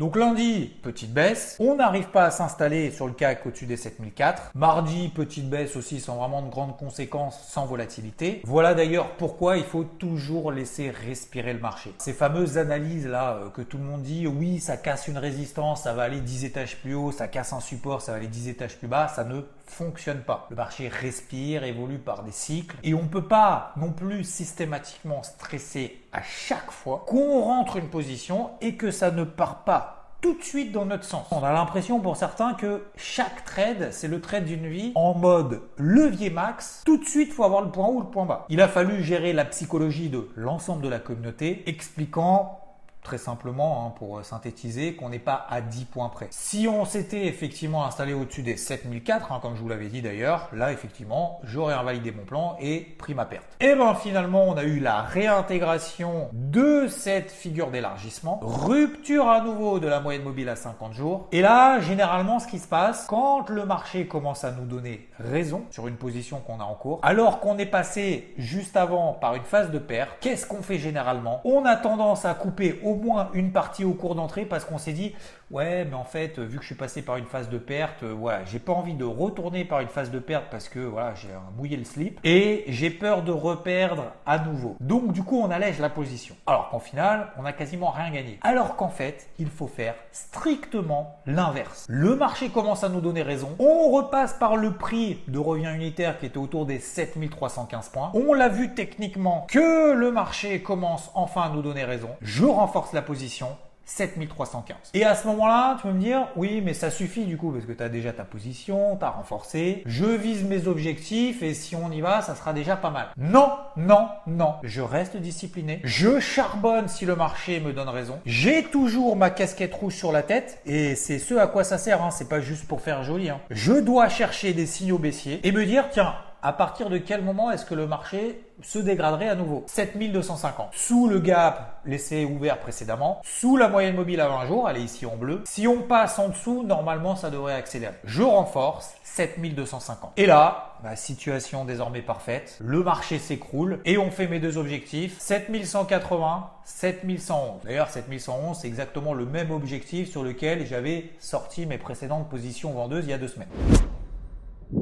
Donc 0.00 0.16
lundi, 0.16 0.72
petite 0.82 1.12
baisse. 1.12 1.58
On 1.60 1.74
n'arrive 1.74 2.08
pas 2.08 2.24
à 2.24 2.30
s'installer 2.30 2.90
sur 2.90 3.06
le 3.06 3.12
CAC 3.12 3.44
au-dessus 3.44 3.66
des 3.66 3.76
7004. 3.76 4.52
Mardi, 4.54 5.08
petite 5.08 5.50
baisse 5.50 5.76
aussi 5.76 6.00
sans 6.00 6.16
vraiment 6.16 6.40
de 6.40 6.48
grandes 6.48 6.78
conséquences, 6.78 7.38
sans 7.46 7.66
volatilité. 7.66 8.40
Voilà 8.44 8.72
d'ailleurs 8.72 9.10
pourquoi 9.18 9.58
il 9.58 9.64
faut 9.64 9.84
toujours 9.84 10.52
laisser 10.52 10.88
respirer 10.88 11.52
le 11.52 11.60
marché. 11.60 11.92
Ces 11.98 12.14
fameuses 12.14 12.56
analyses 12.56 13.06
là 13.06 13.34
euh, 13.34 13.50
que 13.50 13.60
tout 13.60 13.76
le 13.76 13.84
monde 13.84 14.00
dit, 14.00 14.26
oui, 14.26 14.58
ça 14.58 14.78
casse 14.78 15.06
une 15.06 15.18
résistance, 15.18 15.82
ça 15.82 15.92
va 15.92 16.04
aller 16.04 16.22
10 16.22 16.46
étages 16.46 16.78
plus 16.78 16.94
haut, 16.94 17.12
ça 17.12 17.28
casse 17.28 17.52
un 17.52 17.60
support, 17.60 18.00
ça 18.00 18.12
va 18.12 18.16
aller 18.16 18.26
10 18.26 18.48
étages 18.48 18.78
plus 18.78 18.88
bas, 18.88 19.06
ça 19.06 19.24
ne 19.24 19.42
fonctionne 19.66 20.20
pas. 20.20 20.46
Le 20.48 20.56
marché 20.56 20.88
respire, 20.88 21.64
évolue 21.64 21.98
par 21.98 22.22
des 22.22 22.32
cycles 22.32 22.76
et 22.82 22.94
on 22.94 23.02
ne 23.02 23.08
peut 23.08 23.28
pas 23.28 23.74
non 23.76 23.92
plus 23.92 24.24
systématiquement 24.24 25.22
stresser 25.22 26.00
à 26.12 26.22
chaque 26.22 26.70
fois 26.70 27.04
qu'on 27.06 27.40
rentre 27.40 27.76
une 27.76 27.88
position 27.88 28.50
et 28.60 28.74
que 28.74 28.90
ça 28.90 29.10
ne 29.10 29.24
part 29.24 29.64
pas 29.64 29.89
tout 30.20 30.34
de 30.34 30.42
suite 30.42 30.72
dans 30.72 30.84
notre 30.84 31.04
sens. 31.04 31.26
On 31.30 31.42
a 31.42 31.52
l'impression 31.52 32.00
pour 32.00 32.16
certains 32.16 32.54
que 32.54 32.82
chaque 32.96 33.44
trade, 33.44 33.88
c'est 33.90 34.08
le 34.08 34.20
trade 34.20 34.44
d'une 34.44 34.68
vie 34.68 34.92
en 34.94 35.14
mode 35.14 35.62
levier 35.78 36.30
max. 36.30 36.82
Tout 36.84 36.98
de 36.98 37.04
suite, 37.04 37.32
faut 37.32 37.44
avoir 37.44 37.62
le 37.62 37.70
point 37.70 37.86
haut 37.86 37.94
ou 37.94 38.00
le 38.00 38.06
point 38.06 38.26
bas. 38.26 38.46
Il 38.48 38.60
a 38.60 38.68
fallu 38.68 39.02
gérer 39.02 39.32
la 39.32 39.44
psychologie 39.44 40.08
de 40.08 40.28
l'ensemble 40.36 40.82
de 40.82 40.88
la 40.88 40.98
communauté, 40.98 41.62
expliquant 41.66 42.59
très 43.02 43.18
simplement, 43.18 43.86
hein, 43.86 43.92
pour 43.98 44.24
synthétiser, 44.24 44.94
qu'on 44.94 45.08
n'est 45.08 45.18
pas 45.18 45.46
à 45.48 45.60
10 45.60 45.84
points 45.86 46.08
près. 46.08 46.28
Si 46.30 46.68
on 46.68 46.84
s'était 46.84 47.26
effectivement 47.26 47.84
installé 47.84 48.12
au-dessus 48.12 48.42
des 48.42 48.56
7004, 48.56 49.32
hein, 49.32 49.38
comme 49.40 49.56
je 49.56 49.62
vous 49.62 49.68
l'avais 49.68 49.88
dit 49.88 50.02
d'ailleurs, 50.02 50.48
là 50.52 50.72
effectivement, 50.72 51.40
j'aurais 51.44 51.74
invalidé 51.74 52.12
mon 52.12 52.24
plan 52.24 52.56
et 52.60 52.80
pris 52.98 53.14
ma 53.14 53.24
perte. 53.24 53.46
Et 53.60 53.74
ben 53.74 53.94
finalement, 53.94 54.44
on 54.44 54.56
a 54.56 54.64
eu 54.64 54.80
la 54.80 55.02
réintégration 55.02 56.28
de 56.32 56.86
cette 56.88 57.30
figure 57.30 57.70
d'élargissement, 57.70 58.40
rupture 58.42 59.28
à 59.28 59.40
nouveau 59.40 59.78
de 59.78 59.88
la 59.88 60.00
moyenne 60.00 60.22
mobile 60.22 60.48
à 60.48 60.56
50 60.56 60.92
jours. 60.92 61.28
Et 61.32 61.40
là, 61.40 61.80
généralement, 61.80 62.38
ce 62.38 62.46
qui 62.46 62.58
se 62.58 62.68
passe, 62.68 63.06
quand 63.08 63.48
le 63.48 63.64
marché 63.64 64.06
commence 64.06 64.44
à 64.44 64.52
nous 64.52 64.66
donner 64.66 65.08
raison 65.18 65.64
sur 65.70 65.88
une 65.88 65.96
position 65.96 66.40
qu'on 66.40 66.60
a 66.60 66.64
en 66.64 66.74
cours, 66.74 67.00
alors 67.02 67.40
qu'on 67.40 67.58
est 67.58 67.66
passé 67.66 68.34
juste 68.36 68.76
avant 68.76 69.12
par 69.12 69.34
une 69.34 69.42
phase 69.42 69.70
de 69.70 69.78
perte, 69.78 70.10
qu'est-ce 70.20 70.46
qu'on 70.46 70.62
fait 70.62 70.78
généralement? 70.78 71.40
On 71.44 71.64
a 71.64 71.76
tendance 71.76 72.24
à 72.24 72.34
couper 72.34 72.80
moins 72.94 73.30
une 73.34 73.52
partie 73.52 73.84
au 73.84 73.92
cours 73.92 74.14
d'entrée 74.14 74.44
parce 74.44 74.64
qu'on 74.64 74.78
s'est 74.78 74.92
dit 74.92 75.14
ouais 75.50 75.84
mais 75.84 75.94
en 75.94 76.04
fait 76.04 76.38
vu 76.38 76.56
que 76.56 76.62
je 76.62 76.66
suis 76.66 76.74
passé 76.74 77.02
par 77.02 77.16
une 77.16 77.26
phase 77.26 77.48
de 77.48 77.58
perte 77.58 78.02
euh, 78.02 78.12
voilà 78.12 78.44
j'ai 78.44 78.58
pas 78.58 78.72
envie 78.72 78.94
de 78.94 79.04
retourner 79.04 79.64
par 79.64 79.80
une 79.80 79.88
phase 79.88 80.10
de 80.10 80.18
perte 80.18 80.44
parce 80.50 80.68
que 80.68 80.78
voilà 80.78 81.14
j'ai 81.14 81.28
mouillé 81.56 81.76
le 81.76 81.84
slip 81.84 82.20
et 82.24 82.64
j'ai 82.68 82.90
peur 82.90 83.22
de 83.22 83.32
reperdre 83.32 84.12
à 84.26 84.38
nouveau. 84.38 84.76
Donc 84.80 85.12
du 85.12 85.22
coup 85.22 85.40
on 85.40 85.50
allège 85.50 85.78
la 85.78 85.88
position. 85.88 86.36
Alors 86.46 86.68
qu'en 86.70 86.78
final 86.78 87.28
on 87.38 87.44
a 87.44 87.52
quasiment 87.52 87.90
rien 87.90 88.10
gagné. 88.10 88.38
Alors 88.42 88.76
qu'en 88.76 88.88
fait 88.88 89.28
il 89.38 89.48
faut 89.48 89.66
faire 89.66 89.94
strictement 90.12 91.20
l'inverse. 91.26 91.86
Le 91.88 92.16
marché 92.16 92.48
commence 92.48 92.84
à 92.84 92.88
nous 92.88 93.00
donner 93.00 93.22
raison. 93.22 93.56
On 93.58 93.90
repasse 93.90 94.34
par 94.34 94.56
le 94.56 94.72
prix 94.72 95.20
de 95.28 95.38
revient 95.38 95.72
unitaire 95.74 96.18
qui 96.18 96.26
était 96.26 96.38
autour 96.38 96.66
des 96.66 96.78
7315 96.78 97.88
points. 97.88 98.10
On 98.14 98.32
l'a 98.34 98.48
vu 98.48 98.74
techniquement 98.74 99.46
que 99.48 99.92
le 99.92 100.10
marché 100.10 100.62
commence 100.62 101.10
enfin 101.14 101.42
à 101.42 101.48
nous 101.50 101.62
donner 101.62 101.84
raison. 101.84 102.10
Je 102.20 102.44
renforce 102.44 102.92
la 102.92 103.02
position 103.02 103.48
7315. 103.90 104.76
Et 104.94 105.04
à 105.04 105.14
ce 105.14 105.26
moment-là, 105.26 105.76
tu 105.76 105.88
peux 105.88 105.92
me 105.92 106.00
dire, 106.00 106.28
oui, 106.36 106.62
mais 106.64 106.74
ça 106.74 106.90
suffit 106.90 107.24
du 107.24 107.36
coup, 107.36 107.50
parce 107.50 107.64
que 107.64 107.72
tu 107.72 107.82
as 107.82 107.88
déjà 107.88 108.12
ta 108.12 108.24
position, 108.24 108.96
tu 108.96 109.04
as 109.04 109.10
renforcé, 109.10 109.82
je 109.86 110.04
vise 110.04 110.44
mes 110.44 110.68
objectifs 110.68 111.42
et 111.42 111.54
si 111.54 111.74
on 111.74 111.90
y 111.90 112.00
va, 112.00 112.22
ça 112.22 112.36
sera 112.36 112.52
déjà 112.52 112.76
pas 112.76 112.90
mal. 112.90 113.08
Non, 113.16 113.50
non, 113.76 114.08
non, 114.26 114.54
je 114.62 114.80
reste 114.80 115.16
discipliné, 115.16 115.80
je 115.82 116.20
charbonne 116.20 116.88
si 116.88 117.04
le 117.04 117.16
marché 117.16 117.58
me 117.60 117.72
donne 117.72 117.88
raison, 117.88 118.20
j'ai 118.26 118.62
toujours 118.64 119.16
ma 119.16 119.30
casquette 119.30 119.74
rouge 119.74 119.94
sur 119.94 120.12
la 120.12 120.22
tête 120.22 120.60
et 120.66 120.94
c'est 120.94 121.18
ce 121.18 121.34
à 121.34 121.48
quoi 121.48 121.64
ça 121.64 121.76
sert, 121.76 122.02
hein. 122.02 122.10
c'est 122.10 122.28
pas 122.28 122.40
juste 122.40 122.68
pour 122.68 122.80
faire 122.80 123.02
joli. 123.02 123.28
Hein. 123.28 123.40
Je 123.50 123.72
dois 123.72 124.08
chercher 124.08 124.52
des 124.52 124.66
signaux 124.66 124.98
baissiers 124.98 125.40
et 125.42 125.50
me 125.50 125.66
dire, 125.66 125.86
tiens, 125.90 126.14
à 126.42 126.52
partir 126.52 126.90
de 126.90 126.98
quel 126.98 127.22
moment 127.22 127.50
est-ce 127.50 127.64
que 127.64 127.74
le 127.74 127.86
marché 127.86 128.44
se 128.62 128.78
dégraderait 128.78 129.28
à 129.28 129.34
nouveau? 129.34 129.64
7250. 129.66 130.68
Sous 130.72 131.08
le 131.08 131.20
gap 131.20 131.80
laissé 131.84 132.24
ouvert 132.24 132.58
précédemment, 132.58 133.20
sous 133.24 133.56
la 133.56 133.68
moyenne 133.68 133.96
mobile 133.96 134.20
à 134.20 134.28
20 134.28 134.46
jours, 134.46 134.68
elle 134.68 134.78
est 134.78 134.82
ici 134.84 135.06
en 135.06 135.16
bleu. 135.16 135.42
Si 135.46 135.66
on 135.66 135.82
passe 135.82 136.18
en 136.18 136.28
dessous, 136.28 136.62
normalement 136.62 137.16
ça 137.16 137.30
devrait 137.30 137.54
accélérer. 137.54 137.94
Je 138.04 138.22
renforce 138.22 138.94
7250. 139.04 140.12
Et 140.16 140.26
là, 140.26 140.76
bah, 140.82 140.96
situation 140.96 141.64
désormais 141.64 142.02
parfaite, 142.02 142.56
le 142.60 142.82
marché 142.82 143.18
s'écroule 143.18 143.80
et 143.84 143.98
on 143.98 144.10
fait 144.10 144.28
mes 144.28 144.40
deux 144.40 144.56
objectifs 144.56 145.18
7180, 145.18 146.50
7111. 146.64 147.62
D'ailleurs 147.64 147.90
7111 147.90 148.58
c'est 148.60 148.68
exactement 148.68 149.12
le 149.12 149.26
même 149.26 149.50
objectif 149.50 150.10
sur 150.10 150.22
lequel 150.22 150.66
j'avais 150.66 151.10
sorti 151.18 151.66
mes 151.66 151.78
précédentes 151.78 152.28
positions 152.28 152.72
vendeuses 152.72 153.04
il 153.04 153.10
y 153.10 153.14
a 153.14 153.18
deux 153.18 153.28
semaines. 153.28 153.48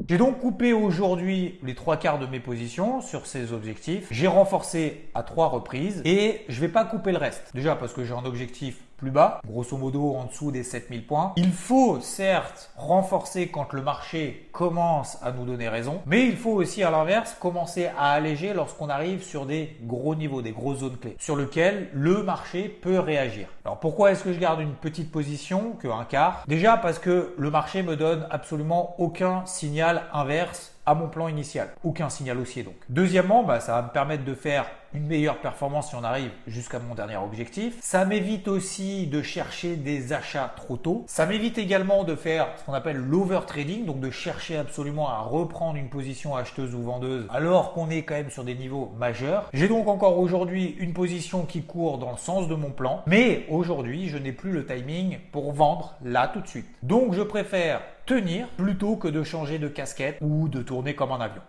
J'ai 0.09 0.17
donc 0.17 0.39
coupé 0.39 0.73
aujourd'hui 0.73 1.59
les 1.61 1.75
trois 1.75 1.95
quarts 1.95 2.17
de 2.17 2.25
mes 2.25 2.39
positions 2.39 2.99
sur 2.99 3.27
ces 3.27 3.53
objectifs. 3.53 4.07
J'ai 4.09 4.25
renforcé 4.25 5.05
à 5.13 5.21
trois 5.21 5.49
reprises 5.49 6.01
et 6.03 6.41
je 6.49 6.59
vais 6.59 6.67
pas 6.67 6.83
couper 6.83 7.11
le 7.11 7.19
reste. 7.19 7.51
Déjà 7.53 7.75
parce 7.75 7.93
que 7.93 8.03
j'ai 8.03 8.15
un 8.15 8.25
objectif 8.25 8.79
plus 8.99 9.11
bas, 9.11 9.39
grosso 9.47 9.77
modo 9.77 10.15
en 10.15 10.25
dessous 10.25 10.51
des 10.51 10.63
7000 10.63 11.07
points. 11.07 11.33
Il 11.37 11.51
faut 11.51 11.99
certes 12.01 12.69
renforcer 12.75 13.47
quand 13.47 13.71
le 13.73 13.81
marché 13.81 14.49
commence 14.51 15.17
à 15.23 15.31
nous 15.31 15.45
donner 15.45 15.69
raison, 15.69 16.01
mais 16.05 16.25
il 16.25 16.35
faut 16.35 16.51
aussi 16.51 16.83
à 16.83 16.91
l'inverse 16.91 17.35
commencer 17.39 17.89
à 17.97 18.11
alléger 18.11 18.53
lorsqu'on 18.53 18.89
arrive 18.89 19.23
sur 19.23 19.45
des 19.45 19.77
gros 19.83 20.15
niveaux, 20.15 20.41
des 20.41 20.51
grosses 20.51 20.79
zones 20.79 20.97
clés, 20.97 21.15
sur 21.17 21.37
lesquelles 21.37 21.89
le 21.93 22.23
marché 22.23 22.67
peut 22.67 22.99
réagir. 22.99 23.47
Alors 23.63 23.79
pourquoi 23.79 24.11
est-ce 24.11 24.23
que 24.23 24.33
je 24.33 24.39
garde 24.39 24.59
une 24.59 24.73
petite 24.73 25.11
position 25.11 25.73
que 25.79 25.87
un 25.87 26.03
quart? 26.03 26.43
Déjà 26.47 26.75
parce 26.75 26.99
que 26.99 27.33
le 27.37 27.49
marché 27.49 27.83
me 27.83 27.95
donne 27.95 28.27
absolument 28.29 28.95
aucun 28.97 29.45
signal 29.45 30.03
inverse 30.11 30.73
à 30.89 30.95
mon 30.95 31.07
plan 31.07 31.27
initial. 31.27 31.69
Aucun 31.83 32.09
signal 32.09 32.39
haussier 32.39 32.63
donc. 32.63 32.73
Deuxièmement, 32.89 33.43
bah, 33.43 33.59
ça 33.59 33.73
va 33.73 33.83
me 33.83 33.89
permettre 33.89 34.25
de 34.25 34.33
faire 34.33 34.65
une 34.93 35.05
meilleure 35.05 35.37
performance 35.37 35.89
si 35.89 35.95
on 35.95 36.03
arrive 36.03 36.31
jusqu'à 36.47 36.79
mon 36.79 36.95
dernier 36.95 37.17
objectif. 37.17 37.77
Ça 37.79 38.05
m'évite 38.05 38.47
aussi 38.47 39.05
de 39.05 39.21
chercher 39.21 39.75
des 39.75 40.13
achats 40.13 40.51
trop 40.55 40.77
tôt. 40.77 41.03
Ça 41.05 41.27
m'évite 41.27 41.59
également 41.59 42.03
de 42.03 42.15
faire 42.15 42.47
ce 42.57 42.65
qu'on 42.65 42.73
appelle 42.73 42.97
l'overtrading, 42.97 43.85
donc 43.85 43.99
de 43.99 44.09
chercher 44.09 44.57
absolument 44.57 45.09
à 45.09 45.19
reprendre 45.19 45.77
une 45.77 45.89
position 45.89 46.35
acheteuse 46.35 46.73
ou 46.73 46.81
vendeuse 46.81 47.27
alors 47.29 47.73
qu'on 47.73 47.91
est 47.91 48.01
quand 48.01 48.15
même 48.15 48.31
sur 48.31 48.43
des 48.43 48.55
niveaux 48.55 48.91
majeurs. 48.97 49.47
J'ai 49.53 49.67
donc 49.67 49.87
encore 49.87 50.17
aujourd'hui 50.17 50.75
une 50.79 50.93
position 50.93 51.45
qui 51.45 51.61
court 51.61 51.99
dans 51.99 52.11
le 52.11 52.17
sens 52.17 52.47
de 52.47 52.55
mon 52.55 52.71
plan, 52.71 53.03
mais 53.05 53.45
aujourd'hui, 53.49 54.09
je 54.09 54.17
n'ai 54.17 54.31
plus 54.31 54.51
le 54.51 54.65
timing 54.65 55.19
pour 55.31 55.53
vendre 55.53 55.93
là 56.03 56.27
tout 56.33 56.41
de 56.41 56.47
suite. 56.47 56.67
Donc 56.81 57.13
je 57.13 57.21
préfère 57.21 57.81
tenir 58.09 58.47
plutôt 58.57 58.95
que 58.95 59.07
de 59.07 59.21
changer 59.21 59.59
de 59.59 59.67
casquette 59.67 60.17
ou 60.19 60.49
de 60.49 60.63
tourner 60.63 60.95
comme 60.95 61.11
un 61.11 61.21
avion. 61.21 61.43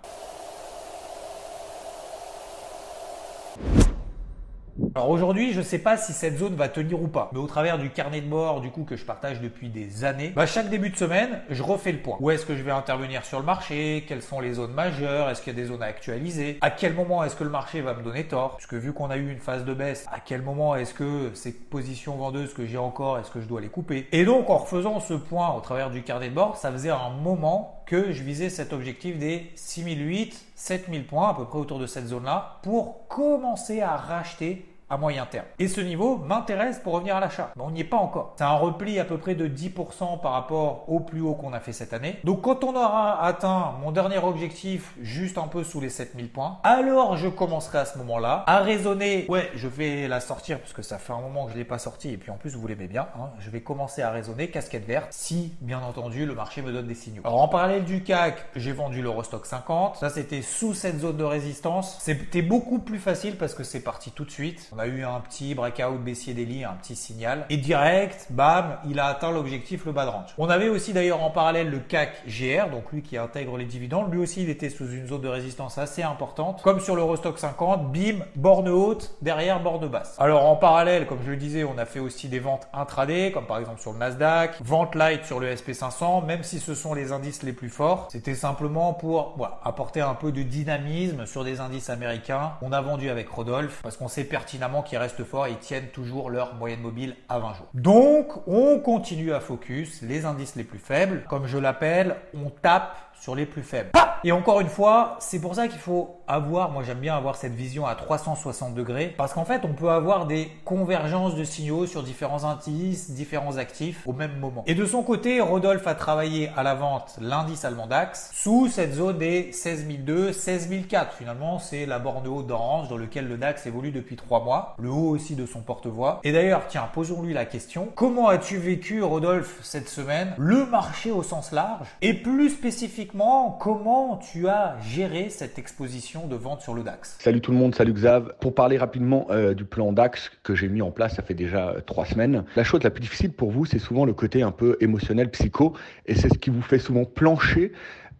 Alors 4.96 5.10
aujourd'hui, 5.10 5.52
je 5.52 5.58
ne 5.58 5.64
sais 5.64 5.78
pas 5.78 5.96
si 5.96 6.12
cette 6.12 6.36
zone 6.38 6.56
va 6.56 6.68
tenir 6.68 7.00
ou 7.00 7.06
pas, 7.06 7.30
mais 7.32 7.38
au 7.38 7.46
travers 7.46 7.78
du 7.78 7.90
carnet 7.90 8.20
de 8.20 8.28
bord 8.28 8.60
du 8.60 8.70
coup 8.70 8.82
que 8.82 8.96
je 8.96 9.04
partage 9.04 9.40
depuis 9.40 9.68
des 9.68 10.04
années, 10.04 10.32
bah 10.34 10.46
chaque 10.46 10.68
début 10.68 10.90
de 10.90 10.96
semaine, 10.96 11.42
je 11.48 11.62
refais 11.62 11.92
le 11.92 11.98
point. 11.98 12.16
Où 12.18 12.30
est-ce 12.32 12.44
que 12.44 12.56
je 12.56 12.62
vais 12.62 12.72
intervenir 12.72 13.24
sur 13.24 13.38
le 13.38 13.44
marché? 13.44 14.04
Quelles 14.08 14.22
sont 14.22 14.40
les 14.40 14.54
zones 14.54 14.72
majeures? 14.72 15.30
Est-ce 15.30 15.42
qu'il 15.42 15.52
y 15.52 15.56
a 15.56 15.62
des 15.62 15.68
zones 15.68 15.84
à 15.84 15.86
actualiser? 15.86 16.58
À 16.60 16.70
quel 16.70 16.94
moment 16.94 17.22
est-ce 17.22 17.36
que 17.36 17.44
le 17.44 17.50
marché 17.50 17.82
va 17.82 17.94
me 17.94 18.02
donner 18.02 18.24
tort? 18.24 18.56
Puisque 18.56 18.74
vu 18.74 18.92
qu'on 18.92 19.10
a 19.10 19.16
eu 19.16 19.30
une 19.30 19.38
phase 19.38 19.64
de 19.64 19.74
baisse, 19.74 20.06
à 20.12 20.18
quel 20.18 20.42
moment 20.42 20.74
est-ce 20.74 20.92
que 20.92 21.30
ces 21.34 21.52
positions 21.52 22.16
vendeuses 22.16 22.52
que 22.52 22.66
j'ai 22.66 22.78
encore, 22.78 23.18
est-ce 23.18 23.30
que 23.30 23.40
je 23.40 23.46
dois 23.46 23.60
les 23.60 23.68
couper? 23.68 24.08
Et 24.10 24.24
donc 24.24 24.50
en 24.50 24.58
refaisant 24.58 24.98
ce 24.98 25.14
point 25.14 25.54
au 25.54 25.60
travers 25.60 25.90
du 25.90 26.02
carnet 26.02 26.30
de 26.30 26.34
bord, 26.34 26.56
ça 26.56 26.72
faisait 26.72 26.90
un 26.90 27.10
moment 27.22 27.79
que 27.90 28.12
je 28.12 28.22
visais 28.22 28.50
cet 28.50 28.72
objectif 28.72 29.18
des 29.18 29.50
6008, 29.56 30.52
7000 30.54 31.06
points 31.08 31.30
à 31.30 31.34
peu 31.34 31.44
près 31.44 31.58
autour 31.58 31.80
de 31.80 31.86
cette 31.86 32.06
zone-là 32.06 32.60
pour 32.62 33.08
commencer 33.08 33.80
à 33.80 33.96
racheter 33.96 34.70
à 34.90 34.96
moyen 34.96 35.24
terme. 35.24 35.46
Et 35.60 35.68
ce 35.68 35.80
niveau 35.80 36.16
m'intéresse 36.18 36.80
pour 36.80 36.94
revenir 36.94 37.16
à 37.16 37.20
l'achat. 37.20 37.52
Mais 37.56 37.62
on 37.62 37.70
n'y 37.70 37.80
est 37.80 37.84
pas 37.84 37.96
encore. 37.96 38.34
C'est 38.36 38.44
un 38.44 38.56
repli 38.56 38.98
à 38.98 39.04
peu 39.04 39.18
près 39.18 39.36
de 39.36 39.46
10% 39.46 40.20
par 40.20 40.32
rapport 40.32 40.84
au 40.88 40.98
plus 40.98 41.20
haut 41.20 41.34
qu'on 41.34 41.52
a 41.52 41.60
fait 41.60 41.72
cette 41.72 41.92
année. 41.92 42.18
Donc 42.24 42.42
quand 42.42 42.64
on 42.64 42.74
aura 42.74 43.24
atteint 43.24 43.74
mon 43.80 43.92
dernier 43.92 44.18
objectif 44.18 44.96
juste 45.00 45.38
un 45.38 45.46
peu 45.46 45.62
sous 45.62 45.80
les 45.80 45.90
7000 45.90 46.28
points, 46.28 46.58
alors 46.64 47.16
je 47.16 47.28
commencerai 47.28 47.78
à 47.78 47.84
ce 47.84 47.96
moment-là 47.98 48.42
à 48.48 48.58
raisonner. 48.58 49.26
Ouais, 49.28 49.48
je 49.54 49.68
vais 49.68 50.08
la 50.08 50.18
sortir 50.18 50.58
parce 50.58 50.72
que 50.72 50.82
ça 50.82 50.98
fait 50.98 51.12
un 51.12 51.20
moment 51.20 51.46
que 51.46 51.52
je 51.52 51.56
l'ai 51.56 51.64
pas 51.64 51.78
sorti 51.78 52.10
et 52.10 52.16
puis 52.16 52.32
en 52.32 52.36
plus 52.36 52.56
vous 52.56 52.66
l'aimez 52.66 52.88
bien. 52.88 53.06
Hein. 53.16 53.30
Je 53.38 53.48
vais 53.50 53.60
commencer 53.60 54.02
à 54.02 54.10
raisonner 54.10 54.50
casquette 54.50 54.86
verte 54.86 55.08
si 55.12 55.54
bien 55.60 55.80
entendu 55.80 56.26
le 56.26 56.34
marché 56.34 56.62
me 56.62 56.72
donne 56.72 56.88
des 56.88 56.94
signaux. 56.96 57.22
Alors 57.24 57.40
en 57.40 57.48
parallèle 57.48 57.79
du 57.84 58.02
CAC, 58.02 58.44
j'ai 58.56 58.72
vendu 58.72 59.02
l'Eurostock 59.02 59.46
50. 59.46 59.96
Ça 59.96 60.10
c'était 60.10 60.42
sous 60.42 60.74
cette 60.74 60.98
zone 60.98 61.16
de 61.16 61.24
résistance. 61.24 61.98
C'était 62.00 62.42
beaucoup 62.42 62.80
plus 62.80 62.98
facile 62.98 63.36
parce 63.36 63.54
que 63.54 63.62
c'est 63.62 63.80
parti 63.80 64.10
tout 64.10 64.24
de 64.24 64.30
suite 64.30 64.68
a 64.80 64.86
eu 64.86 65.04
un 65.04 65.20
petit 65.20 65.54
breakout 65.54 65.98
baissier 65.98 66.32
daily, 66.32 66.64
un 66.64 66.72
petit 66.72 66.96
signal. 66.96 67.44
Et 67.50 67.58
direct, 67.58 68.28
bam, 68.30 68.78
il 68.88 68.98
a 68.98 69.06
atteint 69.06 69.30
l'objectif, 69.30 69.84
le 69.84 69.92
bas 69.92 70.06
de 70.06 70.10
range. 70.10 70.30
On 70.38 70.48
avait 70.48 70.68
aussi 70.68 70.92
d'ailleurs 70.92 71.22
en 71.22 71.30
parallèle 71.30 71.70
le 71.70 71.78
CAC 71.78 72.26
GR, 72.26 72.70
donc 72.70 72.90
lui 72.92 73.02
qui 73.02 73.18
intègre 73.18 73.58
les 73.58 73.66
dividendes. 73.66 74.12
Lui 74.12 74.20
aussi, 74.20 74.42
il 74.42 74.50
était 74.50 74.70
sous 74.70 74.90
une 74.90 75.06
zone 75.06 75.20
de 75.20 75.28
résistance 75.28 75.76
assez 75.76 76.02
importante. 76.02 76.62
Comme 76.62 76.80
sur 76.80 76.96
l'Eurostock 76.96 77.38
50, 77.38 77.92
bim, 77.92 78.24
borne 78.36 78.68
haute, 78.68 79.14
derrière 79.20 79.60
borne 79.60 79.86
basse. 79.88 80.16
Alors 80.18 80.46
en 80.46 80.56
parallèle, 80.56 81.06
comme 81.06 81.20
je 81.24 81.30
le 81.30 81.36
disais, 81.36 81.64
on 81.64 81.76
a 81.76 81.84
fait 81.84 82.00
aussi 82.00 82.28
des 82.28 82.38
ventes 82.38 82.66
intraday, 82.72 83.30
comme 83.32 83.46
par 83.46 83.58
exemple 83.58 83.80
sur 83.80 83.92
le 83.92 83.98
Nasdaq, 83.98 84.54
vente 84.62 84.94
light 84.94 85.24
sur 85.26 85.40
le 85.40 85.54
SP500, 85.54 86.24
même 86.24 86.42
si 86.42 86.58
ce 86.58 86.74
sont 86.74 86.94
les 86.94 87.12
indices 87.12 87.42
les 87.42 87.52
plus 87.52 87.59
forts. 87.68 88.08
C'était 88.10 88.34
simplement 88.34 88.94
pour 88.94 89.36
apporter 89.62 90.00
un 90.00 90.14
peu 90.14 90.32
de 90.32 90.42
dynamisme 90.42 91.26
sur 91.26 91.44
des 91.44 91.60
indices 91.60 91.90
américains. 91.90 92.52
On 92.62 92.72
a 92.72 92.80
vendu 92.80 93.10
avec 93.10 93.28
Rodolphe 93.28 93.80
parce 93.82 93.96
qu'on 93.96 94.08
sait 94.08 94.24
pertinemment 94.24 94.82
qui 94.82 94.96
restent 94.96 95.24
forts 95.24 95.46
et 95.46 95.56
tiennent 95.56 95.88
toujours 95.88 96.30
leur 96.30 96.54
moyenne 96.54 96.80
mobile 96.80 97.16
à 97.28 97.38
20 97.38 97.54
jours. 97.54 97.66
Donc, 97.74 98.46
on 98.46 98.78
continue 98.78 99.32
à 99.32 99.40
focus 99.40 100.02
les 100.02 100.24
indices 100.24 100.56
les 100.56 100.64
plus 100.64 100.78
faibles. 100.78 101.24
Comme 101.28 101.46
je 101.46 101.58
l'appelle, 101.58 102.16
on 102.34 102.50
tape 102.50 102.96
sur 103.20 103.34
les 103.34 103.46
plus 103.46 103.62
faibles. 103.62 103.90
Et 104.22 104.32
encore 104.32 104.60
une 104.60 104.68
fois, 104.68 105.16
c'est 105.18 105.40
pour 105.40 105.54
ça 105.54 105.66
qu'il 105.66 105.78
faut 105.78 106.20
avoir, 106.28 106.70
moi 106.70 106.82
j'aime 106.82 106.98
bien 106.98 107.16
avoir 107.16 107.36
cette 107.36 107.54
vision 107.54 107.86
à 107.86 107.94
360 107.94 108.74
degrés, 108.74 109.14
parce 109.16 109.32
qu'en 109.32 109.46
fait 109.46 109.62
on 109.64 109.72
peut 109.72 109.88
avoir 109.88 110.26
des 110.26 110.50
convergences 110.64 111.34
de 111.34 111.44
signaux 111.44 111.86
sur 111.86 112.02
différents 112.02 112.44
indices, 112.44 113.10
différents 113.12 113.56
actifs 113.56 114.06
au 114.06 114.12
même 114.12 114.38
moment. 114.38 114.62
Et 114.66 114.74
de 114.74 114.84
son 114.84 115.02
côté, 115.02 115.40
Rodolphe 115.40 115.86
a 115.86 115.94
travaillé 115.94 116.50
à 116.54 116.62
la 116.62 116.74
vente 116.74 117.16
l'indice 117.20 117.64
allemand 117.64 117.86
DAX 117.86 118.30
sous 118.34 118.68
cette 118.68 118.92
zone 118.92 119.18
des 119.18 119.52
16002, 119.52 120.32
16004. 120.32 121.14
Finalement, 121.14 121.58
c'est 121.58 121.86
la 121.86 121.98
borne 121.98 122.26
haut 122.26 122.42
d'orange 122.42 122.88
dans 122.88 122.98
lequel 122.98 123.26
le 123.26 123.38
DAX 123.38 123.66
évolue 123.66 123.90
depuis 123.90 124.16
trois 124.16 124.44
mois, 124.44 124.74
le 124.78 124.90
haut 124.90 125.08
aussi 125.08 125.34
de 125.34 125.46
son 125.46 125.60
porte-voix. 125.60 126.20
Et 126.24 126.32
d'ailleurs, 126.32 126.64
tiens, 126.68 126.88
posons-lui 126.92 127.32
la 127.32 127.46
question, 127.46 127.88
comment 127.94 128.28
as-tu 128.28 128.58
vécu 128.58 129.02
Rodolphe 129.02 129.58
cette 129.62 129.88
semaine, 129.88 130.34
le 130.36 130.66
marché 130.66 131.10
au 131.10 131.22
sens 131.22 131.52
large, 131.52 131.88
et 132.02 132.12
plus 132.14 132.50
spécifiquement, 132.50 133.09
comment 133.18 134.18
tu 134.18 134.48
as 134.48 134.76
géré 134.82 135.30
cette 135.30 135.58
exposition 135.58 136.26
de 136.26 136.36
vente 136.36 136.60
sur 136.60 136.74
le 136.74 136.82
DAX? 136.82 137.16
Salut 137.18 137.40
tout 137.40 137.50
le 137.50 137.56
monde, 137.56 137.74
salut 137.74 137.92
Xav. 137.92 138.34
Pour 138.40 138.54
parler 138.54 138.78
rapidement 138.78 139.26
euh, 139.30 139.54
du 139.54 139.64
plan 139.64 139.92
DAX 139.92 140.30
que 140.42 140.54
j'ai 140.54 140.68
mis 140.68 140.82
en 140.82 140.90
place, 140.90 141.16
ça 141.16 141.22
fait 141.22 141.34
déjà 141.34 141.70
euh, 141.70 141.80
trois 141.80 142.04
semaines. 142.04 142.44
La 142.56 142.64
chose 142.64 142.82
la 142.82 142.90
plus 142.90 143.00
difficile 143.00 143.32
pour 143.32 143.50
vous, 143.50 143.64
c'est 143.64 143.78
souvent 143.78 144.04
le 144.04 144.12
côté 144.12 144.42
un 144.42 144.52
peu 144.52 144.76
émotionnel, 144.80 145.30
psycho, 145.30 145.74
et 146.06 146.14
c'est 146.14 146.28
ce 146.28 146.38
qui 146.38 146.50
vous 146.50 146.62
fait 146.62 146.78
souvent 146.78 147.04
plancher 147.04 147.72